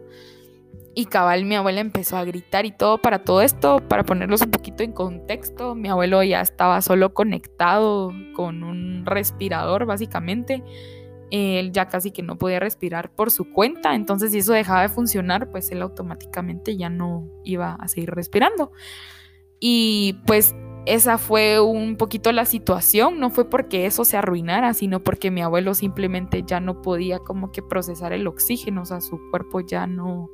[0.96, 4.52] Y cabal, mi abuela empezó a gritar y todo para todo esto, para ponerlos un
[4.52, 5.74] poquito en contexto.
[5.74, 10.64] Mi abuelo ya estaba solo conectado con un respirador, básicamente.
[11.32, 14.90] Él ya casi que no podía respirar por su cuenta, entonces si eso dejaba de
[14.90, 18.72] funcionar, pues él automáticamente ya no iba a seguir respirando.
[19.60, 20.54] Y pues
[20.86, 25.42] esa fue un poquito la situación, no fue porque eso se arruinara, sino porque mi
[25.42, 29.88] abuelo simplemente ya no podía como que procesar el oxígeno, o sea, su cuerpo ya
[29.88, 30.30] no,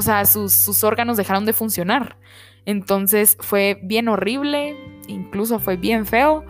[0.00, 2.16] o sea, sus, órganos dejaron de funcionar.
[2.64, 4.74] Entonces fue bien horrible,
[5.08, 6.42] incluso fue bien feo,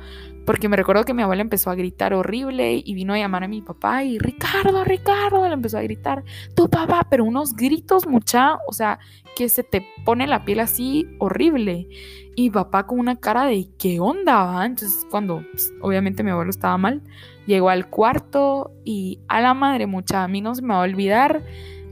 [0.46, 3.48] porque me recuerdo que mi abuela empezó a gritar horrible y vino a llamar a
[3.48, 6.22] mi papá y Ricardo, Ricardo, le empezó a gritar,
[6.54, 9.00] tu papá, pero unos gritos mucha, o sea,
[9.34, 11.88] que se te pone la piel así horrible.
[12.36, 14.44] Y papá con una cara de ¿qué onda?
[14.44, 14.64] Va?
[14.64, 17.02] Entonces cuando pues, obviamente mi abuelo estaba mal,
[17.46, 20.84] llegó al cuarto y a la madre mucha, a mí no se me va a
[20.84, 21.42] olvidar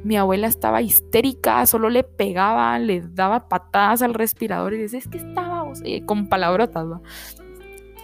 [0.05, 5.09] mi abuela estaba histérica, solo le pegaba, le daba patadas al respirador y decía, es
[5.09, 5.65] que estaba
[6.07, 7.01] con palabrotas, ¿va?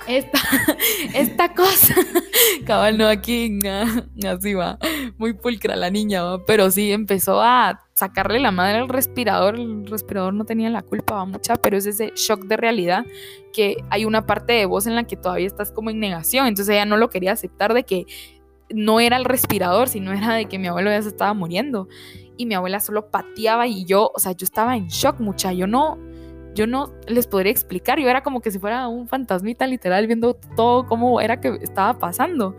[0.06, 0.38] Esta,
[1.14, 1.94] esta cosa,
[2.66, 3.58] cabal, no aquí,
[4.28, 4.78] así va,
[5.16, 10.34] muy pulcra la niña, pero sí empezó a sacarle la madre al respirador, el respirador
[10.34, 13.06] no tenía la culpa, va mucha, pero es ese shock de realidad
[13.54, 16.74] que hay una parte de vos en la que todavía estás como en negación, entonces
[16.74, 18.04] ella no lo quería aceptar de que
[18.74, 21.88] no era el respirador, sino era de que mi abuelo ya se estaba muriendo.
[22.36, 25.52] Y mi abuela solo pateaba y yo, o sea, yo estaba en shock, mucha.
[25.52, 25.98] Yo no,
[26.54, 28.00] yo no les podría explicar.
[28.00, 31.98] Yo era como que si fuera un fantasmita literal viendo todo cómo era que estaba
[31.98, 32.56] pasando.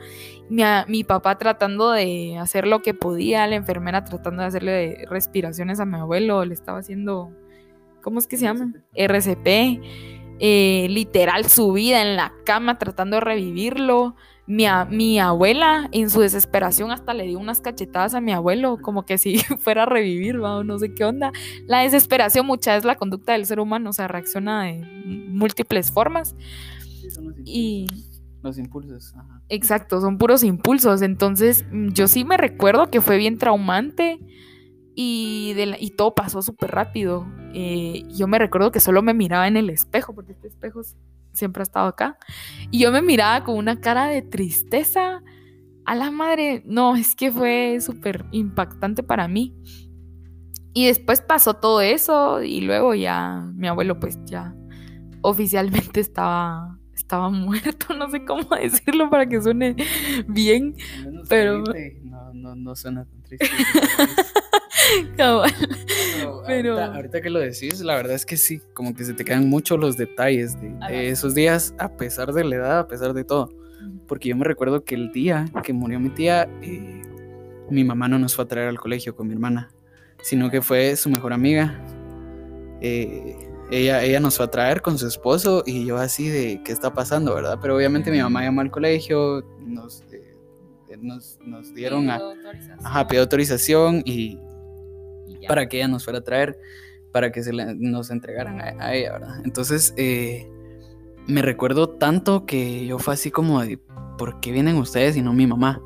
[0.49, 5.79] Mi, mi, papá tratando de hacer lo que podía, la enfermera tratando de hacerle respiraciones
[5.81, 7.31] a mi abuelo, le estaba haciendo,
[8.01, 8.73] ¿cómo es que se llama?
[8.93, 9.81] RCP.
[10.37, 14.15] Eh, literal su vida en la cama tratando de revivirlo.
[14.47, 19.17] Mi, abuela, en su desesperación, hasta le dio unas cachetadas a mi abuelo, como que
[19.17, 20.63] si fuera a revivir, ¿va?
[20.63, 21.31] no sé qué onda.
[21.65, 26.35] La desesperación, mucha es la conducta del ser humano, o sea, reacciona de múltiples formas.
[27.43, 27.87] y.
[28.43, 29.15] Los impulsos.
[29.49, 31.01] Exacto, son puros impulsos.
[31.01, 34.19] Entonces, yo sí me recuerdo que fue bien traumante
[34.93, 37.25] y, y todo pasó súper rápido.
[37.53, 40.81] Eh, yo me recuerdo que solo me miraba en el espejo, porque este espejo
[41.35, 42.17] siempre ha estado acá.
[42.71, 45.21] Y yo me miraba con una cara de tristeza.
[45.85, 49.55] A la madre, no, es que fue súper impactante para mí.
[50.73, 54.53] Y después pasó todo eso y luego ya mi abuelo pues ya
[55.21, 59.75] oficialmente estaba, estaba muerto, no sé cómo decirlo para que suene
[60.27, 63.47] bien, menos Pero- triste, No, no, no suena tan triste.
[65.17, 65.51] cabal.
[66.19, 69.13] Pero, Pero- Ahorita, ahorita que lo decís, la verdad es que sí, como que se
[69.13, 72.87] te quedan mucho los detalles de, de esos días, a pesar de la edad, a
[72.87, 73.49] pesar de todo.
[74.07, 77.01] Porque yo me recuerdo que el día que murió mi tía, eh,
[77.69, 79.69] mi mamá no nos fue a traer al colegio con mi hermana,
[80.21, 81.79] sino que fue su mejor amiga.
[82.81, 86.71] Eh, ella, ella nos fue a traer con su esposo y yo así de qué
[86.71, 87.57] está pasando, ¿verdad?
[87.61, 90.35] Pero obviamente mi mamá llamó al colegio, nos, eh,
[90.89, 92.19] eh, nos, nos dieron a...
[92.83, 94.39] Ajá, pidió autorización y,
[95.47, 96.59] para que ella nos fuera a traer,
[97.11, 99.41] para que se la- nos entregaran a, a ella, ¿verdad?
[99.45, 100.47] Entonces, eh,
[101.27, 103.79] me recuerdo tanto que yo fue así como de,
[104.17, 105.81] ¿por qué vienen ustedes y no mi mamá?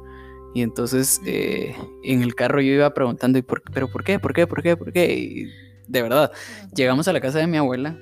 [0.54, 4.20] Y entonces eh, en el carro yo iba preguntando, ¿y por, ¿pero por qué?
[4.20, 4.48] ¿Por qué?
[4.48, 4.76] ¿Por qué?
[4.76, 5.14] ¿Por qué?
[5.14, 5.50] Y
[5.90, 6.32] de verdad,
[6.76, 7.98] llegamos a la casa de mi abuela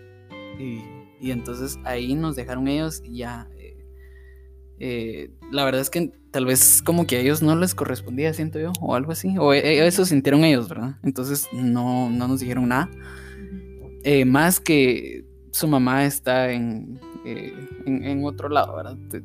[0.60, 0.82] y,
[1.20, 3.48] y entonces ahí nos dejaron ellos y ya.
[3.58, 3.78] eh,
[4.80, 8.60] eh, la verdad es que tal vez como que a ellos no les correspondía, siento
[8.60, 10.98] yo, o algo así, o eh, eso sintieron ellos, ¿verdad?
[11.04, 12.90] Entonces no, no nos dijeron nada.
[14.04, 17.54] Eh, más que su mamá está en, eh,
[17.86, 18.98] en, en otro lado, ¿verdad?
[19.10, 19.24] Te-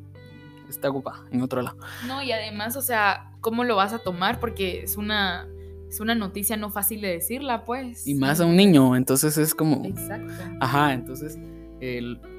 [0.69, 1.77] Está ocupada en otro lado.
[2.07, 4.41] No, y además, o sea, ¿cómo lo vas a tomar?
[4.41, 5.47] Porque es una,
[5.93, 8.07] es una noticia no fácil de decirla, pues.
[8.07, 9.85] Y más a un niño, entonces es como...
[9.85, 10.33] Exacto.
[10.59, 11.39] Ajá, entonces,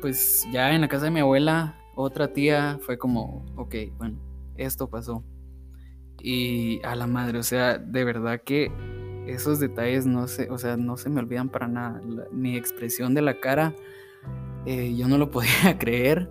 [0.01, 4.17] pues ya en la casa de mi abuela, otra tía fue como, ok, bueno,
[4.57, 5.23] esto pasó.
[6.19, 8.71] Y a la madre, o sea, de verdad que
[9.27, 12.01] esos detalles no se, o sea, no se me olvidan para nada.
[12.07, 13.75] La- mi expresión de la cara,
[14.65, 16.29] eh, yo no lo podía creer.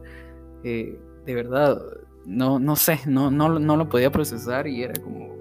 [0.65, 1.81] eh, de verdad,
[2.27, 5.37] no, no sé, no, no, no lo podía procesar y era como,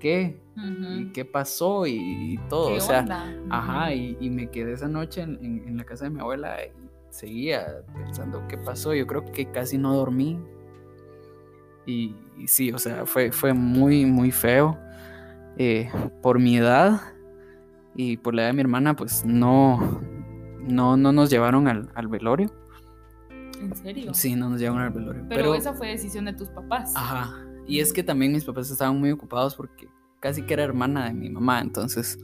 [0.00, 0.98] pero, pero ¿por qué?
[1.00, 1.86] ¿Y qué pasó?
[1.86, 3.34] Y, y todo, ¿Qué o sea, onda?
[3.50, 6.56] Ajá, y, y me quedé esa noche en, en- en la casa de mi abuela
[6.64, 6.70] y
[7.10, 8.94] seguía pensando qué pasó.
[8.94, 10.38] Yo creo que casi no dormí.
[11.86, 14.78] Y, y sí, o sea, fue, fue muy, muy feo.
[15.56, 15.90] Eh,
[16.22, 17.00] por mi edad
[17.96, 20.00] y por la edad de mi hermana, pues no,
[20.60, 22.52] no, no nos llevaron al, al velorio.
[23.60, 24.14] ¿En serio?
[24.14, 25.22] Sí, no nos llevaron al velorio.
[25.28, 26.92] Pero, Pero, esa fue decisión de tus papás.
[26.94, 27.44] Ajá.
[27.68, 29.88] Y es que también mis papás estaban muy ocupados porque
[30.20, 32.18] casi que era hermana de mi mamá, entonces...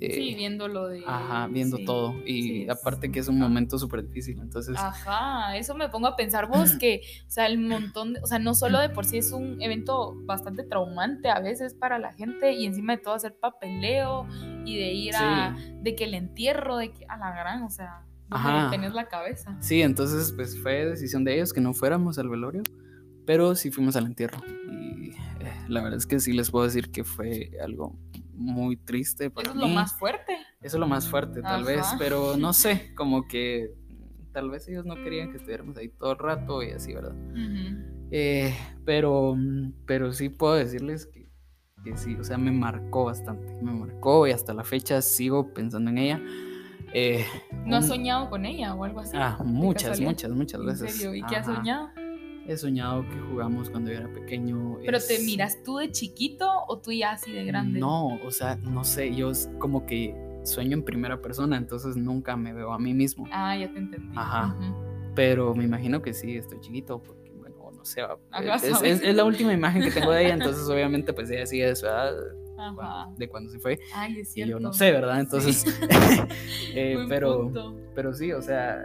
[0.00, 1.02] Eh, sí, viendo lo de.
[1.04, 2.14] Ajá, viendo sí, todo.
[2.24, 4.38] Y sí, es- aparte que es un momento súper difícil.
[4.38, 8.26] Entonces, Ajá, eso me pongo a pensar vos que, o sea, el montón, de- o
[8.28, 12.12] sea, no solo de por sí es un evento bastante traumante a veces para la
[12.12, 14.28] gente y encima de todo hacer papeleo
[14.64, 18.04] y de ir a, de que el entierro, de que a la gran, o sea,
[18.30, 18.70] Ajá.
[18.70, 19.56] tenés la cabeza.
[19.60, 22.62] sí, entonces pues fue decisión de ellos que no fuéramos al velorio,
[23.26, 24.38] pero sí fuimos al entierro.
[25.68, 27.96] La verdad es que sí les puedo decir que fue algo
[28.34, 30.32] muy triste para Eso es lo más fuerte.
[30.60, 33.74] Eso es lo más fuerte, tal vez, pero no sé, como que
[34.32, 37.14] tal vez ellos no querían que estuviéramos ahí todo el rato y así, ¿verdad?
[38.10, 41.28] Eh, pero, mm, pero sí puedo decirles que,
[41.84, 45.90] que sí, o sea, me marcó bastante, me marcó y hasta la fecha sigo pensando
[45.90, 46.22] en ella.
[46.94, 47.24] Eh,
[47.66, 49.16] ¿No has un- soñado con ella o algo así?
[49.16, 50.92] Ah, muchas, muchas, muchas ¿En veces.
[50.96, 51.14] serio?
[51.14, 51.90] ¿Y qué has soñado?
[52.48, 54.78] He soñado que jugamos cuando yo era pequeño.
[54.84, 57.78] ¿Pero te miras tú de chiquito o tú ya así de grande?
[57.78, 62.54] No, o sea, no sé, yo como que sueño en primera persona, entonces nunca me
[62.54, 63.26] veo a mí mismo.
[63.30, 64.16] Ah, ya te entendí.
[64.16, 64.56] Ajá.
[65.14, 69.02] Pero me imagino que sí, estoy chiquito, porque, bueno, no sé, Ajá, es, es- sabes.
[69.02, 71.84] es la última imagen que tengo de ella, entonces obviamente pues ella sigue de su
[71.84, 72.14] edad,
[72.56, 73.10] Ajá.
[73.18, 74.52] de cuando se fue, Ay, es y cierto.
[74.52, 75.16] yo no sé, ¿verdad?
[75.16, 75.20] Sí.
[75.20, 75.64] Entonces,
[76.74, 77.76] eh, pero, punto.
[77.94, 78.80] pero sí, o sea,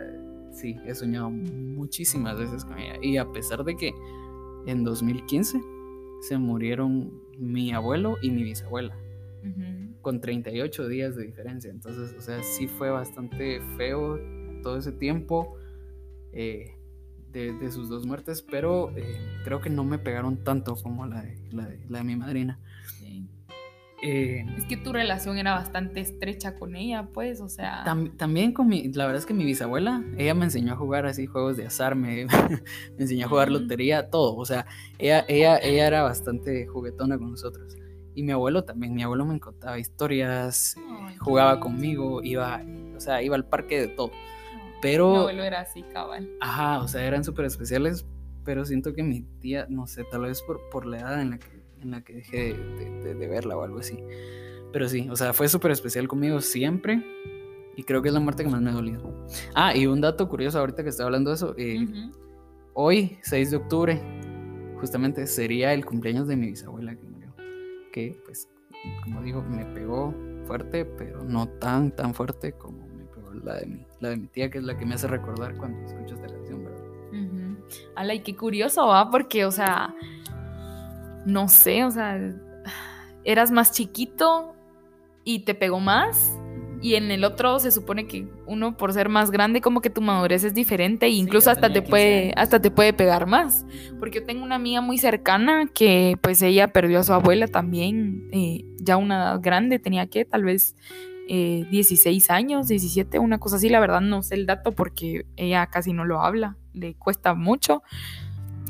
[0.54, 3.94] sí, he soñado muchísimas veces con ella, y a pesar de que
[4.66, 5.60] en 2015
[6.22, 8.96] se murieron mi abuelo y mi bisabuela
[9.44, 9.94] Ujú.
[10.02, 11.70] con 38 días de diferencia.
[11.70, 14.20] Entonces, o sea, sí fue bastante feo
[14.62, 15.58] todo ese tiempo
[16.32, 16.76] eh,
[17.32, 21.24] de, de sus dos muertes, pero eh, creo que no me pegaron tanto como la
[21.24, 22.60] de, la de, la de mi madrina.
[24.06, 27.84] Eh, Es que tu relación era bastante estrecha con ella, pues, o sea.
[27.86, 31.06] tam- también con mi, la verdad es que mi bisabuela, ella me enseñó a jugar
[31.06, 32.26] así juegos de azar, me,
[32.98, 34.36] me enseñó a jugar lotería, todo.
[34.36, 34.66] O sea,
[35.00, 37.78] ella, ella, ella era bastante juguetona con nosotros.
[38.16, 40.76] Y mi abuelo también, mi abuelo me contaba historias,
[41.08, 42.62] Ay, jugaba conmigo, iba,
[42.96, 44.10] o sea, iba al parque de todo.
[44.10, 46.30] Mi Pero, abuelo era así, cabal.
[46.42, 48.06] ajá, o sea, eran súper especiales,
[48.44, 51.38] pero siento que mi tía, no sé, tal vez por, por la edad en la
[51.40, 51.48] que,
[51.84, 53.98] en la que dejé de, de- de verla o algo así.
[54.72, 57.04] Pero sí, o sea, fue súper especial conmigo siempre
[57.76, 59.26] y creo que es la muerte que más me ha dolido.
[59.54, 62.12] Ah, y un dato curioso ahorita que estoy hablando de eso, eh, Ujú.
[62.74, 64.02] hoy, 6 de octubre,
[64.80, 67.34] justamente sería el cumpleaños de mi bisabuela que murió.
[67.92, 68.48] Que, pues,
[69.04, 70.14] como digo, me pegó
[70.46, 74.28] fuerte, pero no tan, tan fuerte como me pegó la de mi, la de mi
[74.28, 76.64] tía, que es la que me hace recordar cuando escucho esta canción.
[77.96, 79.10] Ala, y qué curioso, ¿va?
[79.10, 79.94] Porque, o sea,
[81.26, 82.20] no sé, o sea,
[83.24, 84.56] eras más chiquito
[85.24, 86.38] y te pegó más.
[86.82, 90.02] Y en el otro se supone que uno por ser más grande como que tu
[90.02, 93.66] madurez es diferente e incluso hasta te 15 puede hasta te puede pegar más.
[94.00, 98.28] Porque yo tengo una amiga muy cercana que pues ella perdió a su abuela también
[98.34, 100.76] eh, ya una edad grande, tenía que tal vez
[101.30, 105.66] eh, 16 años, 17, una cosa así, la verdad no sé el dato porque ella
[105.68, 107.82] casi no lo habla, le cuesta mucho,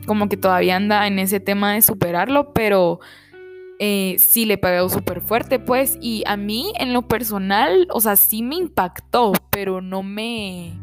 [0.06, 3.00] como que todavía anda en ese tema de superarlo, pero
[3.80, 8.16] eh, sí le pegó súper fuerte, pues, y a mí en lo personal, o sea,
[8.16, 10.74] sí me impactó, pero no me,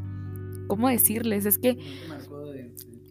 [0.68, 1.46] ¿cómo decirles?
[1.46, 1.78] Es que...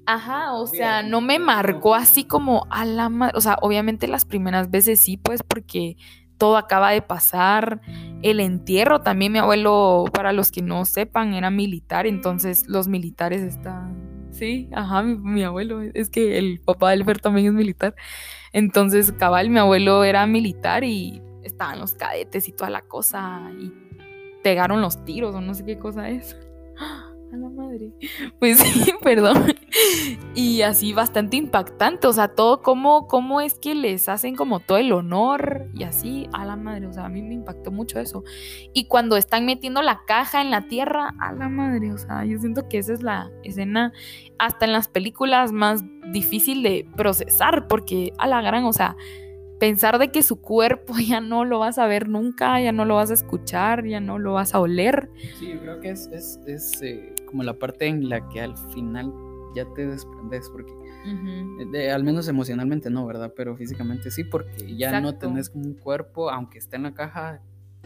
[0.06, 3.38] Ajá, o sea, no me marcó así como a la madre.
[3.38, 5.98] O sea, obviamente las primeras veces sí, pues porque
[6.40, 7.80] todo acaba de pasar.
[8.24, 13.44] El entierro también, mi abuelo, para los que no sepan, era militar, entonces los militares
[13.44, 14.09] están.
[14.40, 17.94] Sí, ajá, mi, mi abuelo, es que el papá del Fer también es militar.
[18.54, 23.72] Entonces, cabal, mi abuelo era militar y estaban los cadetes y toda la cosa y
[24.42, 26.38] pegaron los tiros o no sé qué cosa es.
[27.32, 27.92] A la madre.
[28.40, 29.54] Pues sí, perdón.
[30.34, 34.78] Y así bastante impactante, o sea, todo cómo, cómo es que les hacen como todo
[34.78, 38.24] el honor y así, a la madre, o sea, a mí me impactó mucho eso.
[38.74, 42.40] Y cuando están metiendo la caja en la tierra, a la madre, o sea, yo
[42.40, 43.92] siento que esa es la escena
[44.38, 48.96] hasta en las películas más difícil de procesar, porque a la gran, o sea,
[49.60, 52.96] pensar de que su cuerpo ya no lo vas a ver nunca, ya no lo
[52.96, 55.10] vas a escuchar, ya no lo vas a oler.
[55.38, 58.58] Sí, yo creo que es, es, es, eh, como la parte en la que al
[58.74, 59.14] final
[59.56, 60.74] ya te desprendes, porque
[61.72, 63.34] de- al menos emocionalmente no, ¿verdad?
[63.36, 67.42] Pero físicamente sí, porque ya no tenés como un cuerpo, aunque esté en la caja,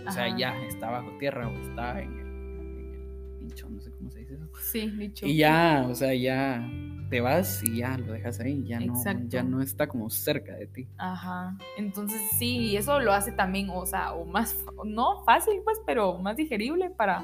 [0.06, 3.91] o sea, ya está bajo tierra o está en el, en el pincho, no sé
[3.91, 4.47] cómo se dice eso.
[4.60, 5.25] Sí, dicho.
[5.25, 6.67] Y ya, o sea, ya
[7.10, 9.23] te vas y ya lo dejas ahí, ya no, Exacto.
[9.29, 10.88] ya no está como cerca de ti.
[10.97, 11.56] Ajá.
[11.77, 16.17] Entonces sí, y eso lo hace también, o sea, o más, no fácil, pues, pero
[16.17, 17.23] más digerible para.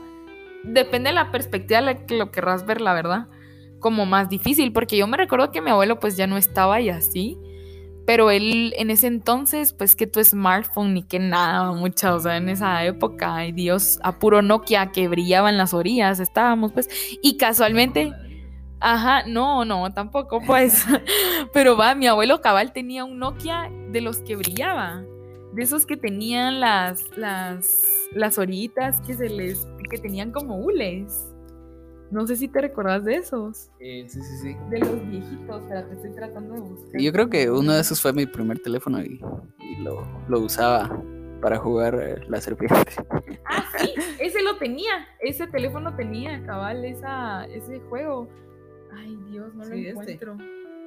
[0.63, 3.27] Depende de la perspectiva la que lo querrás ver, la verdad.
[3.79, 6.89] Como más difícil, porque yo me recuerdo que mi abuelo, pues, ya no estaba y
[6.89, 7.37] así.
[8.05, 12.37] Pero él en ese entonces, pues que tu smartphone ni que nada, mucha, o sea,
[12.37, 16.89] en esa época, ay Dios, a puro Nokia que brillaba en las orillas, estábamos, pues,
[17.21, 18.11] y casualmente,
[18.81, 20.85] Ajá, no, no, tampoco, pues.
[21.53, 25.03] Pero va, mi abuelo cabal tenía un Nokia de los que brillaba.
[25.53, 31.33] De esos que tenían las, las, las orillitas que se les, que tenían como hules.
[32.11, 33.69] No sé si te recordás de esos.
[33.79, 34.57] Eh, sí, sí, sí.
[34.69, 37.01] De los viejitos, pero te estoy tratando de buscar.
[37.01, 39.21] Yo creo que uno de esos fue mi primer teléfono y,
[39.59, 40.89] y lo, lo usaba
[41.41, 42.91] para jugar eh, la serpiente.
[43.45, 45.07] Ah, sí, ese lo tenía.
[45.19, 48.27] Ese teléfono tenía, cabal, esa, ese juego.
[48.91, 49.89] Ay, Dios, no lo este.
[49.89, 50.37] encuentro.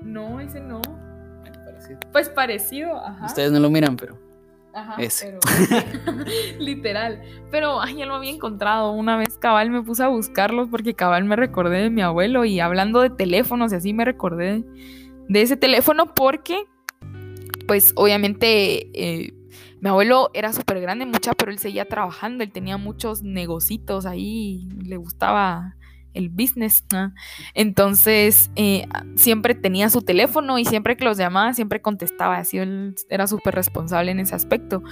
[0.02, 0.80] No, ese no.
[0.82, 2.00] Bueno, parecido.
[2.10, 3.26] Pues parecido, ajá.
[3.26, 4.18] Ustedes no lo miran, pero
[4.74, 5.26] Ajá, Ese.
[5.26, 5.40] pero-
[6.58, 7.22] literal.
[7.50, 8.92] Pero ay, ya lo había encontrado.
[8.92, 12.60] Una vez cabal me puse a buscarlos porque cabal me recordé de mi abuelo y
[12.60, 14.64] hablando de teléfonos y así me recordé
[15.28, 16.64] de ese teléfono porque,
[17.66, 19.34] pues obviamente, eh,
[19.80, 24.68] mi abuelo era súper grande, mucha, pero él seguía trabajando, él tenía muchos negocitos ahí,
[24.84, 25.76] le gustaba
[26.14, 26.84] el business.
[27.54, 32.94] Entonces, eh, siempre tenía su teléfono y siempre que los llamaba, siempre contestaba, así él
[33.08, 34.82] era súper responsable en ese aspecto.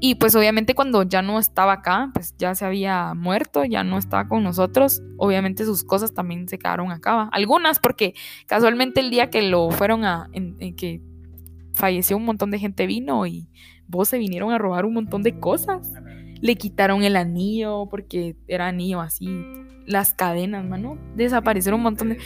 [0.00, 3.98] Y pues obviamente cuando ya no estaba acá, pues ya se había muerto, ya no
[3.98, 7.28] estaba con nosotros, obviamente sus cosas también se quedaron acá.
[7.32, 8.14] Algunas porque
[8.46, 10.30] casualmente el día que lo fueron a,
[10.76, 11.02] que
[11.74, 13.48] falleció un montón de gente vino y
[13.88, 15.92] vos se vinieron a robar un montón de cosas.
[16.40, 19.28] Le quitaron el anillo porque era anillo así,
[19.86, 20.98] las cadenas, mano.
[21.14, 22.18] Desaparecieron un montón de...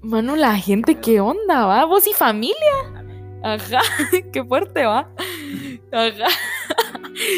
[0.00, 1.84] Mano, la gente, ¿qué onda, va?
[1.84, 2.54] ¿Vos y familia?
[3.42, 3.80] Ajá,
[4.32, 5.10] qué fuerte, va.
[5.92, 6.28] Ajá.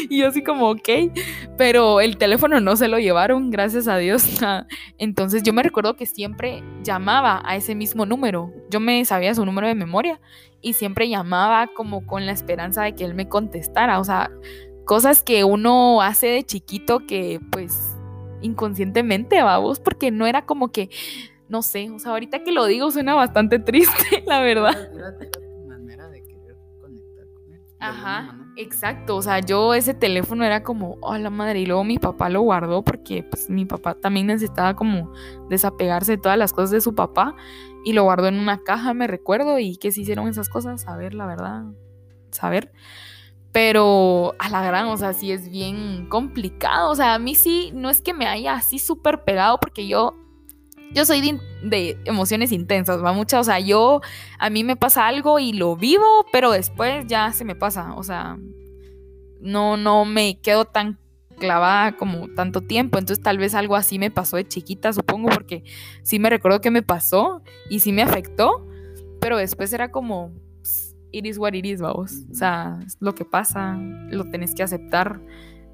[0.09, 0.89] Y yo así como, ok,
[1.57, 4.23] pero el teléfono no se lo llevaron, gracias a Dios.
[4.97, 8.53] Entonces yo me recuerdo que siempre llamaba a ese mismo número.
[8.69, 10.19] Yo me sabía su número de memoria
[10.61, 13.99] y siempre llamaba como con la esperanza de que él me contestara.
[13.99, 14.29] O sea,
[14.85, 17.95] cosas que uno hace de chiquito que pues
[18.41, 20.89] inconscientemente, vamos, porque no era como que,
[21.47, 24.89] no sé, o sea, ahorita que lo digo suena bastante triste, la verdad.
[25.67, 27.61] manera de querer conectar con él.
[27.79, 29.15] Ajá, exacto.
[29.15, 32.41] O sea, yo ese teléfono era como, oh la madre, y luego mi papá lo
[32.41, 35.13] guardó porque pues mi papá también necesitaba como
[35.49, 37.35] desapegarse de todas las cosas de su papá
[37.83, 41.13] y lo guardó en una caja, me recuerdo, y que se hicieron esas cosas, saber
[41.13, 41.65] la verdad,
[42.31, 42.71] saber.
[43.51, 46.89] Pero a la gran, o sea, sí es bien complicado.
[46.89, 50.15] O sea, a mí sí, no es que me haya así súper pegado porque yo
[50.93, 54.01] yo soy de, de emociones intensas, va mucha, o sea, yo,
[54.37, 58.03] a mí me pasa algo y lo vivo, pero después ya se me pasa, o
[58.03, 58.37] sea,
[59.39, 60.99] no, no me quedo tan
[61.39, 65.63] clavada como tanto tiempo, entonces tal vez algo así me pasó de chiquita, supongo, porque
[66.03, 68.67] sí me recuerdo que me pasó y sí me afectó,
[69.19, 70.31] pero después era como,
[71.11, 73.77] "Pss, it is what it is, vamos, o sea, es lo que pasa,
[74.09, 75.19] lo tenés que aceptar,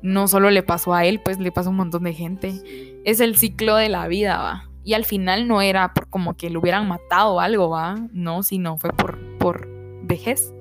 [0.01, 3.19] no solo le pasó a él, pues le pasó a un montón de gente, es
[3.19, 4.69] el ciclo de la vida, va.
[4.83, 7.95] Y al final no era por como que lo hubieran matado o algo, va.
[8.13, 9.67] No, sino fue por, por
[10.03, 10.53] vejez.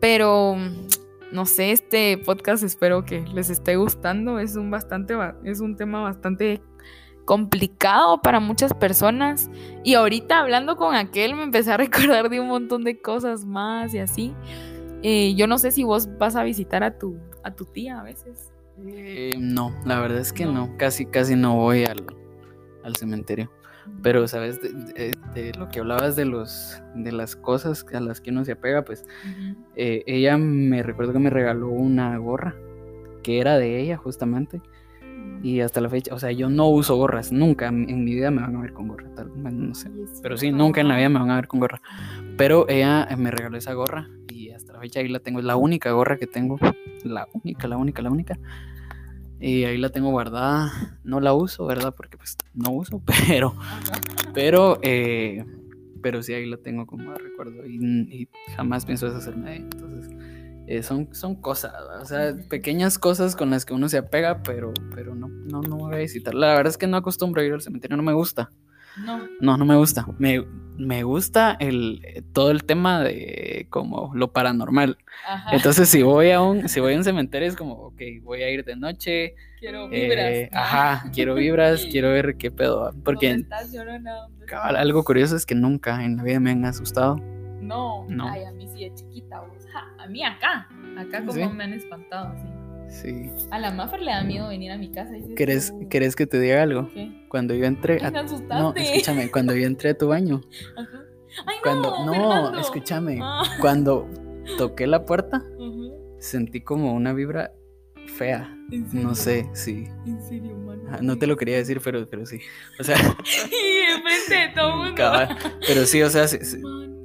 [0.00, 0.56] Pero
[1.32, 4.38] no sé, este podcast espero que les esté gustando.
[4.38, 6.62] Es un bastante, ba- es un tema bastante
[7.28, 9.50] complicado para muchas personas.
[9.84, 11.76] Y ahorita hablando con aquel me empecé a
[12.22, 14.34] recordar de un montón de cosas más y así.
[15.02, 18.02] Eh, yo no sé si vos vas a visitar a tu, a tu tía a
[18.02, 18.50] veces.
[18.86, 20.52] Eh, no, la verdad es que No.
[20.52, 22.02] no, casi, casi no voy al,
[22.82, 23.52] al cementerio.
[24.02, 24.60] Pero, ¿sabes?
[24.62, 28.44] De, de- de lo que hablabas de los de las cosas a las que uno
[28.44, 29.04] se apega, pues
[29.76, 32.54] eh, ella me recuerdo que me regaló una gorra
[33.22, 34.60] que era de ella justamente
[35.42, 38.42] y hasta la fecha, o sea, yo no uso gorras, nunca en mi vida me
[38.42, 39.90] van a ver con gorra, tal, no sé,
[40.22, 41.80] pero sí, nunca en la vida me van a ver con gorra.
[42.36, 45.44] Pero ella eh, me regaló esa gorra y hasta la fecha ahí la tengo, es
[45.44, 46.58] la única gorra que tengo,
[47.04, 48.38] la única, la única, la única.
[49.40, 51.94] Y ahí la tengo guardada, no la uso, ¿verdad?
[51.96, 53.54] Porque pues no uso, pero,
[54.34, 55.44] pero, eh,
[56.02, 57.76] pero sí ahí la tengo como recuerdo y,
[58.10, 59.68] y jamás pienso deshacerme de ella.
[59.72, 60.37] Entonces,
[60.68, 64.74] eh, son, son cosas, o sea, pequeñas cosas con las que uno se apega, pero,
[64.94, 66.48] pero no, no, no voy a visitarla.
[66.48, 68.50] La verdad es que no acostumbro a ir al cementerio, no me gusta.
[69.02, 69.26] No.
[69.40, 70.06] No, no me gusta.
[70.18, 70.44] Me,
[70.76, 74.98] me gusta el, todo el tema de como lo paranormal.
[75.26, 75.56] Ajá.
[75.56, 78.50] Entonces, si voy a un, si voy a un cementerio, es como, ok, voy a
[78.50, 79.36] ir de noche.
[79.60, 80.52] quiero eh, vibras.
[80.52, 80.58] ¿no?
[80.58, 82.80] ajá, quiero vibras, quiero ver qué pedo.
[82.80, 84.12] va, ¿Dónde Porque estás, llorona?
[84.12, 84.74] ¿Dónde estás?
[84.74, 87.16] algo curioso es que nunca en la vida me han asustado.
[87.62, 88.04] No.
[88.08, 88.28] No.
[88.28, 89.57] Ay, a mí sí de chiquita, vos.
[89.72, 90.68] Ja, a mí acá.
[90.96, 91.40] Acá como ¿Sí?
[91.54, 92.48] me han espantado, sí.
[92.90, 93.30] Sí.
[93.50, 95.14] A la Maffer le da miedo venir a mi casa.
[95.14, 96.88] y dices ¿Querés, tú, ¿Querés que te diga algo?
[96.94, 97.26] ¿Qué?
[97.28, 97.98] Cuando yo entré.
[98.00, 98.22] Ay, a-
[98.60, 100.40] no, escúchame, cuando yo entré a tu baño.
[100.76, 101.02] Ajá.
[101.46, 102.58] Ay, Cuando, no, no, Fernando.
[102.60, 103.18] escúchame.
[103.22, 104.08] Ah, Cuando
[104.56, 105.44] toqué la puerta,
[106.18, 107.52] sentí como una vibra
[108.16, 108.56] fea.
[108.92, 109.84] No sé, sí.
[110.06, 110.82] En serio, mano.
[110.88, 112.38] Ajá, No te lo quería decir, pero, pero sí.
[112.80, 112.96] O sea,
[113.52, 114.94] Y enfrente de todo el mundo.
[114.94, 116.38] cabal, pero sí, o sea, sí-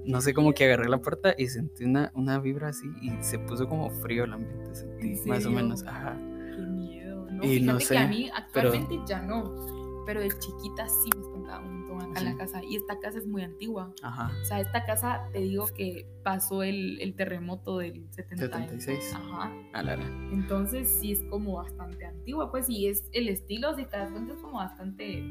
[0.05, 3.39] no sé cómo que agarré la puerta y sentí una, una vibra así y se
[3.39, 5.83] puso como frío el ambiente, sentí, ¿En más o menos.
[5.83, 6.17] Ajá.
[6.55, 7.43] Qué miedo, ¿no?
[7.43, 10.03] Y no sé, que a mí actualmente ya no.
[10.05, 12.61] Pero de chiquita sí me espantaba un montón acá en la casa.
[12.61, 13.93] Y esta casa es muy antigua.
[14.01, 14.31] Ajá.
[14.41, 19.13] O sea, esta casa te digo que pasó el, el terremoto del 70 76.
[19.15, 19.53] Ajá.
[19.71, 20.29] A la gran.
[20.33, 24.33] Entonces sí es como bastante antigua, pues, y es el estilo, si te das cuenta,
[24.33, 25.23] es como bastante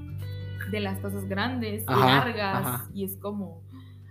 [0.70, 2.90] de las casas grandes, Ajá, largas, ajá.
[2.94, 3.62] y es como...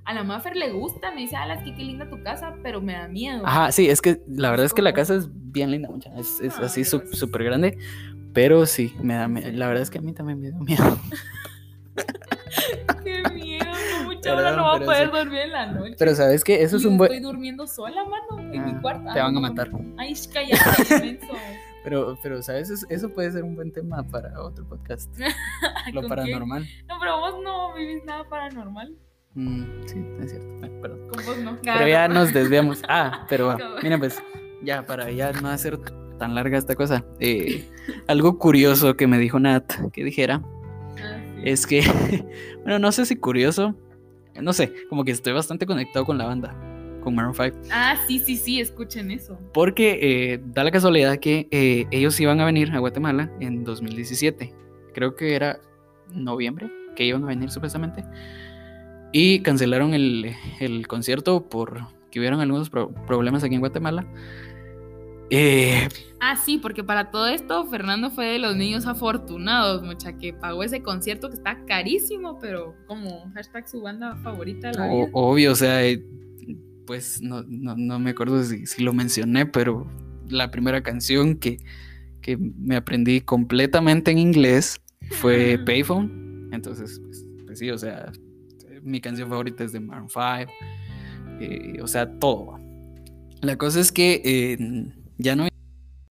[0.04, 2.94] A la Maffer le gusta, me dice, ala, que qué linda tu casa, pero me
[2.94, 3.44] da miedo.
[3.46, 6.12] Ajá, sí, es que la verdad es que la casa es bien linda, mucha.
[6.18, 7.78] Es, es Ah, así súper grande,
[8.34, 11.00] pero sí, me da, me- la verdad es que a mí también me da miedo.
[13.04, 13.66] Qué miedo,
[14.06, 15.14] mucha hora no va a poder sí.
[15.16, 15.96] dormir en la noche.
[15.98, 17.12] Pero sabes que eso es un buen...
[17.12, 19.14] Estoy durmiendo sola, mano, en Ah, mi cuarto.
[19.14, 19.70] te Ah, van a matar.
[19.98, 21.28] Ay, cállate, inmenso.
[21.84, 25.10] Pero, pero sabes, eso, puede ser un buen tema para otro podcast.
[25.94, 26.64] Lo ¿con paranormal.
[26.64, 26.84] qué?
[26.88, 28.96] No, pero vos no vivís nada paranormal.
[29.36, 30.48] Mm, sí, es cierto.
[30.60, 31.00] Bueno, perdón.
[31.10, 31.58] Con vos no.
[31.64, 32.82] Pero ya nos desviamos.
[32.88, 33.56] Ah, pero.
[33.58, 33.80] Cabal.
[33.84, 34.22] Mira, pues,
[34.64, 35.78] ya para ya no hacer
[36.20, 37.06] tan larga esta cosa.
[37.20, 37.68] eh,
[38.08, 40.42] algo curioso que me dijo Nat que dijera
[41.02, 41.42] Ah, sí.
[41.46, 41.82] es que,
[42.64, 43.76] bueno, no sé si curioso,
[44.40, 46.54] no sé, como que estoy bastante conectado con la banda,
[47.02, 49.40] con Maroon 5, Ah, sí, sí, sí, escuchen eso.
[49.54, 49.98] porque
[50.34, 54.54] eh, da la casualidad que eh, ellos iban a venir a Guatemala en 2017,
[54.94, 55.60] creo que era
[56.14, 58.04] noviembre, que iban a venir supuestamente,
[59.12, 61.82] y cancelaron el, el concierto por
[62.12, 64.06] que hubieron algunos pro- problemas aquí en Guatemala.
[65.30, 65.88] Eh,
[66.20, 70.62] Ah, sí, porque para todo esto Fernando fue de los niños afortunados, mucha, que pagó
[70.64, 75.10] ese concierto que está carísimo, pero como hashtag su banda favorita de la O- vida.
[75.14, 76.04] obvio, o sea, eh,
[76.86, 79.88] pues no, no, no me acuerdo si, si lo mencioné, pero
[80.30, 81.58] la primera canción que,
[82.22, 84.80] que me aprendí completamente en inglés
[85.12, 85.58] fue.
[85.66, 86.50] Payphone.
[86.52, 88.12] Entonces, pues, pues sí, o sea,
[88.84, 90.52] mi canción favorita es de Maroon 5.
[91.40, 92.60] eh, o sea, todo.
[93.42, 95.48] La cosa es que eh, ya, no,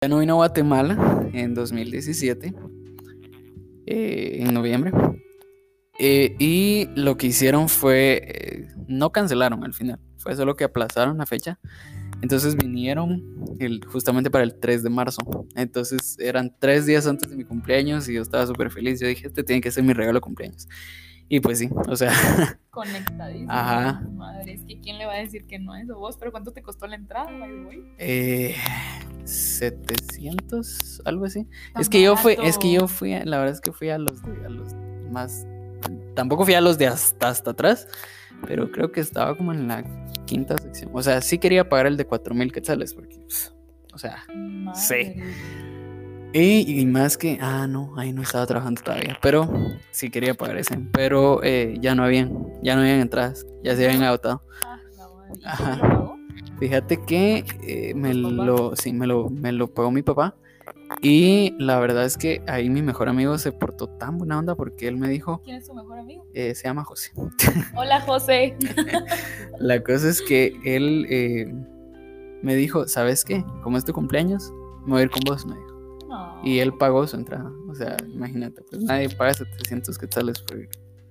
[0.02, 2.56] ya no vino a Guatemala en 2017,
[3.86, 4.92] eh, en noviembre.
[6.00, 11.26] Eh, y lo que hicieron fue, no cancelaron al final, fue solo que aplazaron la
[11.26, 11.60] fecha
[12.22, 13.22] Entonces vinieron
[13.86, 15.46] justamente para el 3 de marzo.
[15.56, 19.00] Entonces eran tres días antes de mi cumpleaños y yo estaba súper feliz.
[19.00, 20.68] Yo dije, este tiene que ser mi regalo de cumpleaños.
[21.30, 22.12] Y pues sí, o sea,
[22.72, 23.52] Conectadísimo.
[23.52, 24.02] Ajá.
[24.14, 26.18] Madre, es que ¿quién le va a decir que no es vos?
[26.18, 27.30] ¿Pero cuánto te costó la entrada,
[28.00, 28.56] eh,
[29.26, 31.48] 700, algo así.
[31.80, 34.22] Es que yo fui, es que yo fui, la verdad es que fui a los,
[34.24, 34.74] de- a los
[35.12, 35.46] más,
[36.16, 37.88] tampoco fui a los de hasta, hasta atrás,
[38.48, 39.84] pero creo que estaba como en la
[40.26, 40.92] quinta sección.
[40.94, 43.54] O sea, sí quería pagar el de 4000 quetzales, porque, pues,
[43.94, 45.24] o sea, Madre.
[46.34, 49.50] Y, y más que, ah, no, ahí no estaba trabajando todavía, pero
[49.92, 53.86] sí quería pagar ese, pero eh, ya no habían, ya no habían entradas, ya se
[53.86, 54.44] habían agotado.
[54.64, 55.34] Ah, la madre.
[55.40, 56.16] ¿Y Ajá.
[56.60, 60.36] Fíjate que eh, me lo, sí, me lo, me lo pagó mi papá.
[61.02, 64.88] Y la verdad es que ahí mi mejor amigo se portó tan buena onda porque
[64.88, 66.26] él me dijo, ¿Quién es tu mejor amigo?
[66.34, 67.12] eh, se llama José.
[67.76, 68.58] Hola, José.
[69.60, 71.54] La cosa es que él eh,
[72.42, 73.44] me dijo, ¿sabes qué?
[73.64, 74.52] Como es tu cumpleaños,
[74.86, 75.69] me voy a ir con vos, me dijo.
[76.44, 77.52] Y él pagó su entrada.
[77.70, 80.70] O sea, imagínate, pues nadie paga 700 quetzales por ir.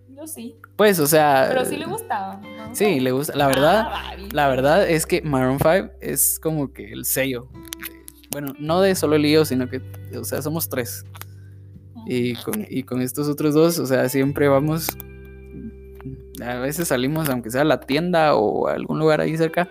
[0.08, 0.56] Yo sí.
[0.76, 1.46] Pues, o sea...
[1.48, 2.40] Pero sí le gustaba.
[2.40, 2.74] ¿no?
[2.74, 3.36] Sí, le gusta.
[3.36, 4.16] La verdad, Ah.
[4.32, 7.48] La verdad es que Maroon 5 es como que el sello.
[7.52, 7.68] de-
[8.32, 9.80] bueno, no de solo el lío, sino que,
[10.18, 11.04] o sea, somos tres.
[12.06, 14.88] Y con, y con estos otros dos, o sea, siempre vamos.
[16.44, 19.68] A veces salimos, aunque sea a la tienda o a algún lugar ahí cerca,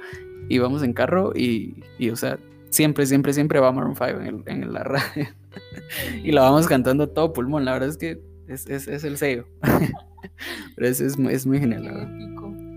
[0.49, 1.31] y vamos en carro.
[1.35, 2.37] Y, y, o sea,
[2.69, 5.27] siempre, siempre, siempre va Maroon 5 en, el- en la radio.
[6.23, 7.65] y la vamos cantando todo pulmón.
[7.65, 9.47] La verdad es que es, es- es el sello.
[10.75, 12.09] Pero es, es, muy- es muy genial, la verdad.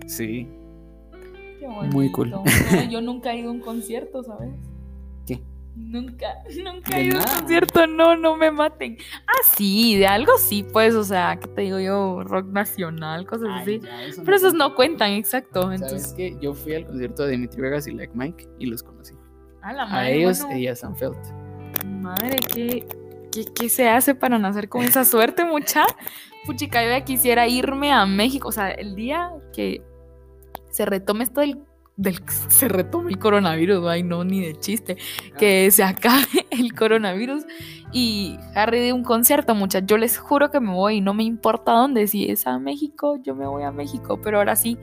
[0.06, 0.48] Sí.
[1.60, 2.30] Qué Muy cool.
[2.30, 2.42] No,
[2.90, 4.50] yo nunca he ido a un concierto, ¿sabes?
[5.26, 5.40] ¿Qué?
[5.76, 6.26] Nunca,
[6.64, 8.98] nunca he ido a un concierto, no, no me maten.
[9.26, 12.22] Ah, sí, de algo sí, pues, o sea, ¿qué te digo yo?
[12.24, 13.78] Rock nacional, cosas así.
[13.80, 15.62] ya, eso Pero esos no cuentan, exacto.
[15.62, 18.82] ¿Sabes Entonces, que Yo fui al concierto de Dimitri Vegas y Like Mike y los
[18.82, 19.14] conocí.
[19.62, 21.16] A la A madre, ellos bueno, y a Sanfeld.
[21.84, 22.86] madre, ¿qué,
[23.32, 25.84] qué, qué se hace para nacer con esa suerte, mucha?
[26.46, 29.82] Puchica, yo ya quisiera irme a México, o sea, el día que
[30.70, 31.58] se retome esto del,
[32.00, 34.96] del se retome el coronavirus, ay no, ni de chiste,
[35.38, 37.44] que se acabe el coronavirus
[37.92, 41.72] y Harry de un concierto, muchachos, yo les juro que me voy, no me importa
[41.72, 44.78] dónde, si es a México, yo me voy a México, pero ahora sí,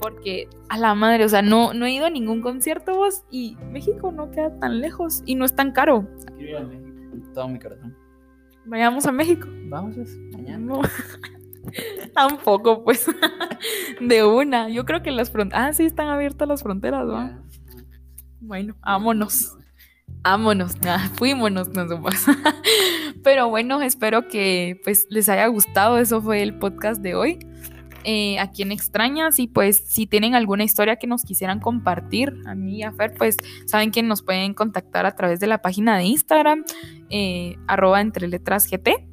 [0.00, 3.56] porque a la madre, o sea, no, no he ido a ningún concierto vos y
[3.70, 6.08] México no queda tan lejos y no es tan caro.
[6.36, 6.88] Quiero ir a México
[7.34, 7.96] todo mi corazón.
[8.64, 9.48] Vayamos a México.
[9.68, 10.58] Vamos, pues, mañana.
[10.58, 10.80] No.
[12.14, 13.06] Tampoco, pues.
[14.00, 14.68] De una.
[14.68, 15.68] Yo creo que las fronteras.
[15.68, 17.38] Ah, sí, están abiertas las fronteras, ¿va?
[18.40, 19.54] Bueno, vámonos.
[20.22, 20.76] Vámonos,
[21.16, 21.86] fuímonos, no.
[23.22, 25.98] Pero bueno, espero que pues les haya gustado.
[25.98, 27.38] Eso fue el podcast de hoy.
[28.04, 32.54] Eh, a quien extrañas y pues si tienen alguna historia que nos quisieran compartir, a
[32.54, 35.98] mí y a Fer, pues saben que nos pueden contactar a través de la página
[35.98, 36.64] de Instagram,
[37.10, 39.06] eh, arroba entre letras GT.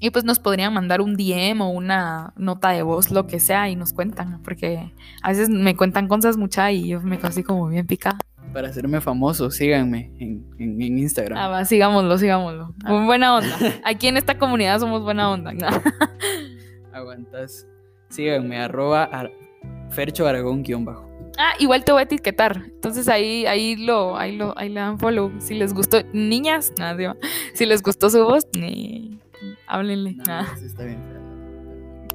[0.00, 3.68] Y pues nos podrían mandar un DM o una nota de voz, lo que sea,
[3.68, 4.92] y nos cuentan, porque
[5.22, 8.18] a veces me cuentan cosas muchas y yo me quedo así como bien picada.
[8.52, 11.36] Para hacerme famoso, síganme en, en- en Instagram.
[11.38, 12.74] Ah, va, sigámoslo, sigámoslo.
[12.84, 13.04] Ah.
[13.04, 13.54] Buena onda.
[13.84, 15.52] Aquí en esta comunidad somos buena onda.
[16.92, 17.66] Aguantas.
[18.08, 19.32] Síganme, arroba ar-
[19.90, 21.06] Fercho Aragón guion bajo.
[21.38, 22.62] Ah, igual te voy a etiquetar.
[22.66, 25.30] Entonces ahí, ahí lo, ahí lo, ahí le dan follow.
[25.38, 27.16] Si les gustó, niñas, nada,
[27.54, 29.20] si les gustó su voz, ni
[29.68, 30.14] háblenle.
[30.14, 30.56] No, nada.
[30.58, 31.18] sí está bien.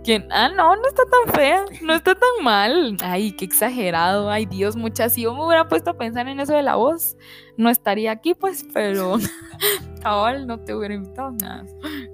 [0.04, 0.28] ¿Quién?
[0.32, 2.98] Ah, no, no está tan fea, no está tan mal.
[3.02, 4.30] Ay, qué exagerado.
[4.30, 5.14] Ay, Dios, muchas.
[5.14, 7.16] Si yo me hubiera puesto a pensar en eso de la voz,
[7.56, 9.16] no estaría aquí, pues, pero
[10.02, 11.32] cabal, no te hubiera invitado.
[11.32, 11.66] Nada,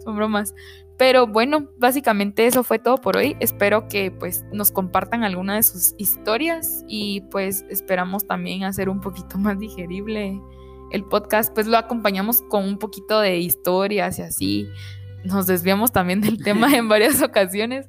[0.03, 0.53] son bromas.
[0.99, 3.35] Pero bueno, básicamente eso fue todo por hoy.
[3.39, 8.99] Espero que pues nos compartan alguna de sus historias y pues esperamos también hacer un
[8.99, 10.39] poquito más digerible
[10.91, 11.53] el podcast.
[11.53, 14.69] Pues lo acompañamos con un poquito de historias y así
[15.23, 17.87] nos desviamos también del tema en varias ocasiones,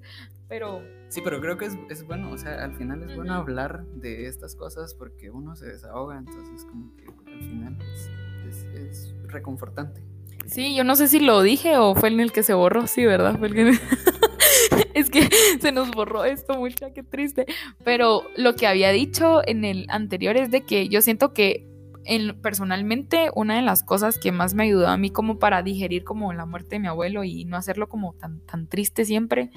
[0.48, 3.84] pero Sí, pero creo que es, es bueno, o sea, al final es bueno hablar
[3.96, 8.10] de estas cosas porque uno se desahoga, entonces como que al final es,
[8.48, 10.02] es- es reconfortante.
[10.46, 13.04] sí, yo no sé si lo dije o fue en el que se borró, sí,
[13.06, 13.36] ¿verdad?
[13.40, 13.70] Fue el que-
[14.94, 15.28] es que
[15.60, 17.46] se nos borró esto, mucha, qué triste.
[17.84, 21.66] Pero lo que había dicho en el anterior es de que yo siento que
[22.10, 26.02] en, personalmente una de las cosas que más me ayudó a mí como para digerir
[26.02, 29.50] como la muerte de mi abuelo y no hacerlo como tan, tan triste siempre,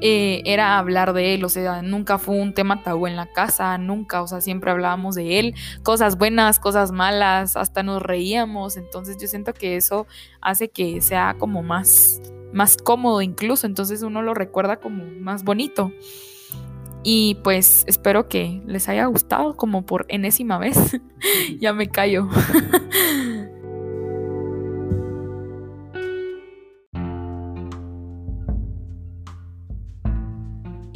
[0.00, 3.78] eh, era hablar de él, o sea, nunca fue un tema tabú en la casa,
[3.78, 9.16] nunca, o sea, siempre hablábamos de él, cosas buenas, cosas malas, hasta nos reíamos, entonces
[9.18, 10.06] yo siento que eso
[10.40, 12.20] hace que sea como más,
[12.52, 15.90] más cómodo incluso, entonces uno lo recuerda como más bonito.
[17.02, 21.00] Y pues espero que les haya gustado como por enésima vez.
[21.60, 22.28] ya me callo.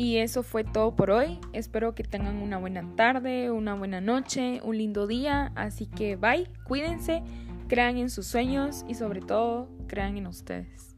[0.03, 1.39] Y eso fue todo por hoy.
[1.53, 5.53] Espero que tengan una buena tarde, una buena noche, un lindo día.
[5.55, 7.23] Así que bye, cuídense,
[7.69, 10.92] crean en sus sueños y sobre todo crean en ustedes.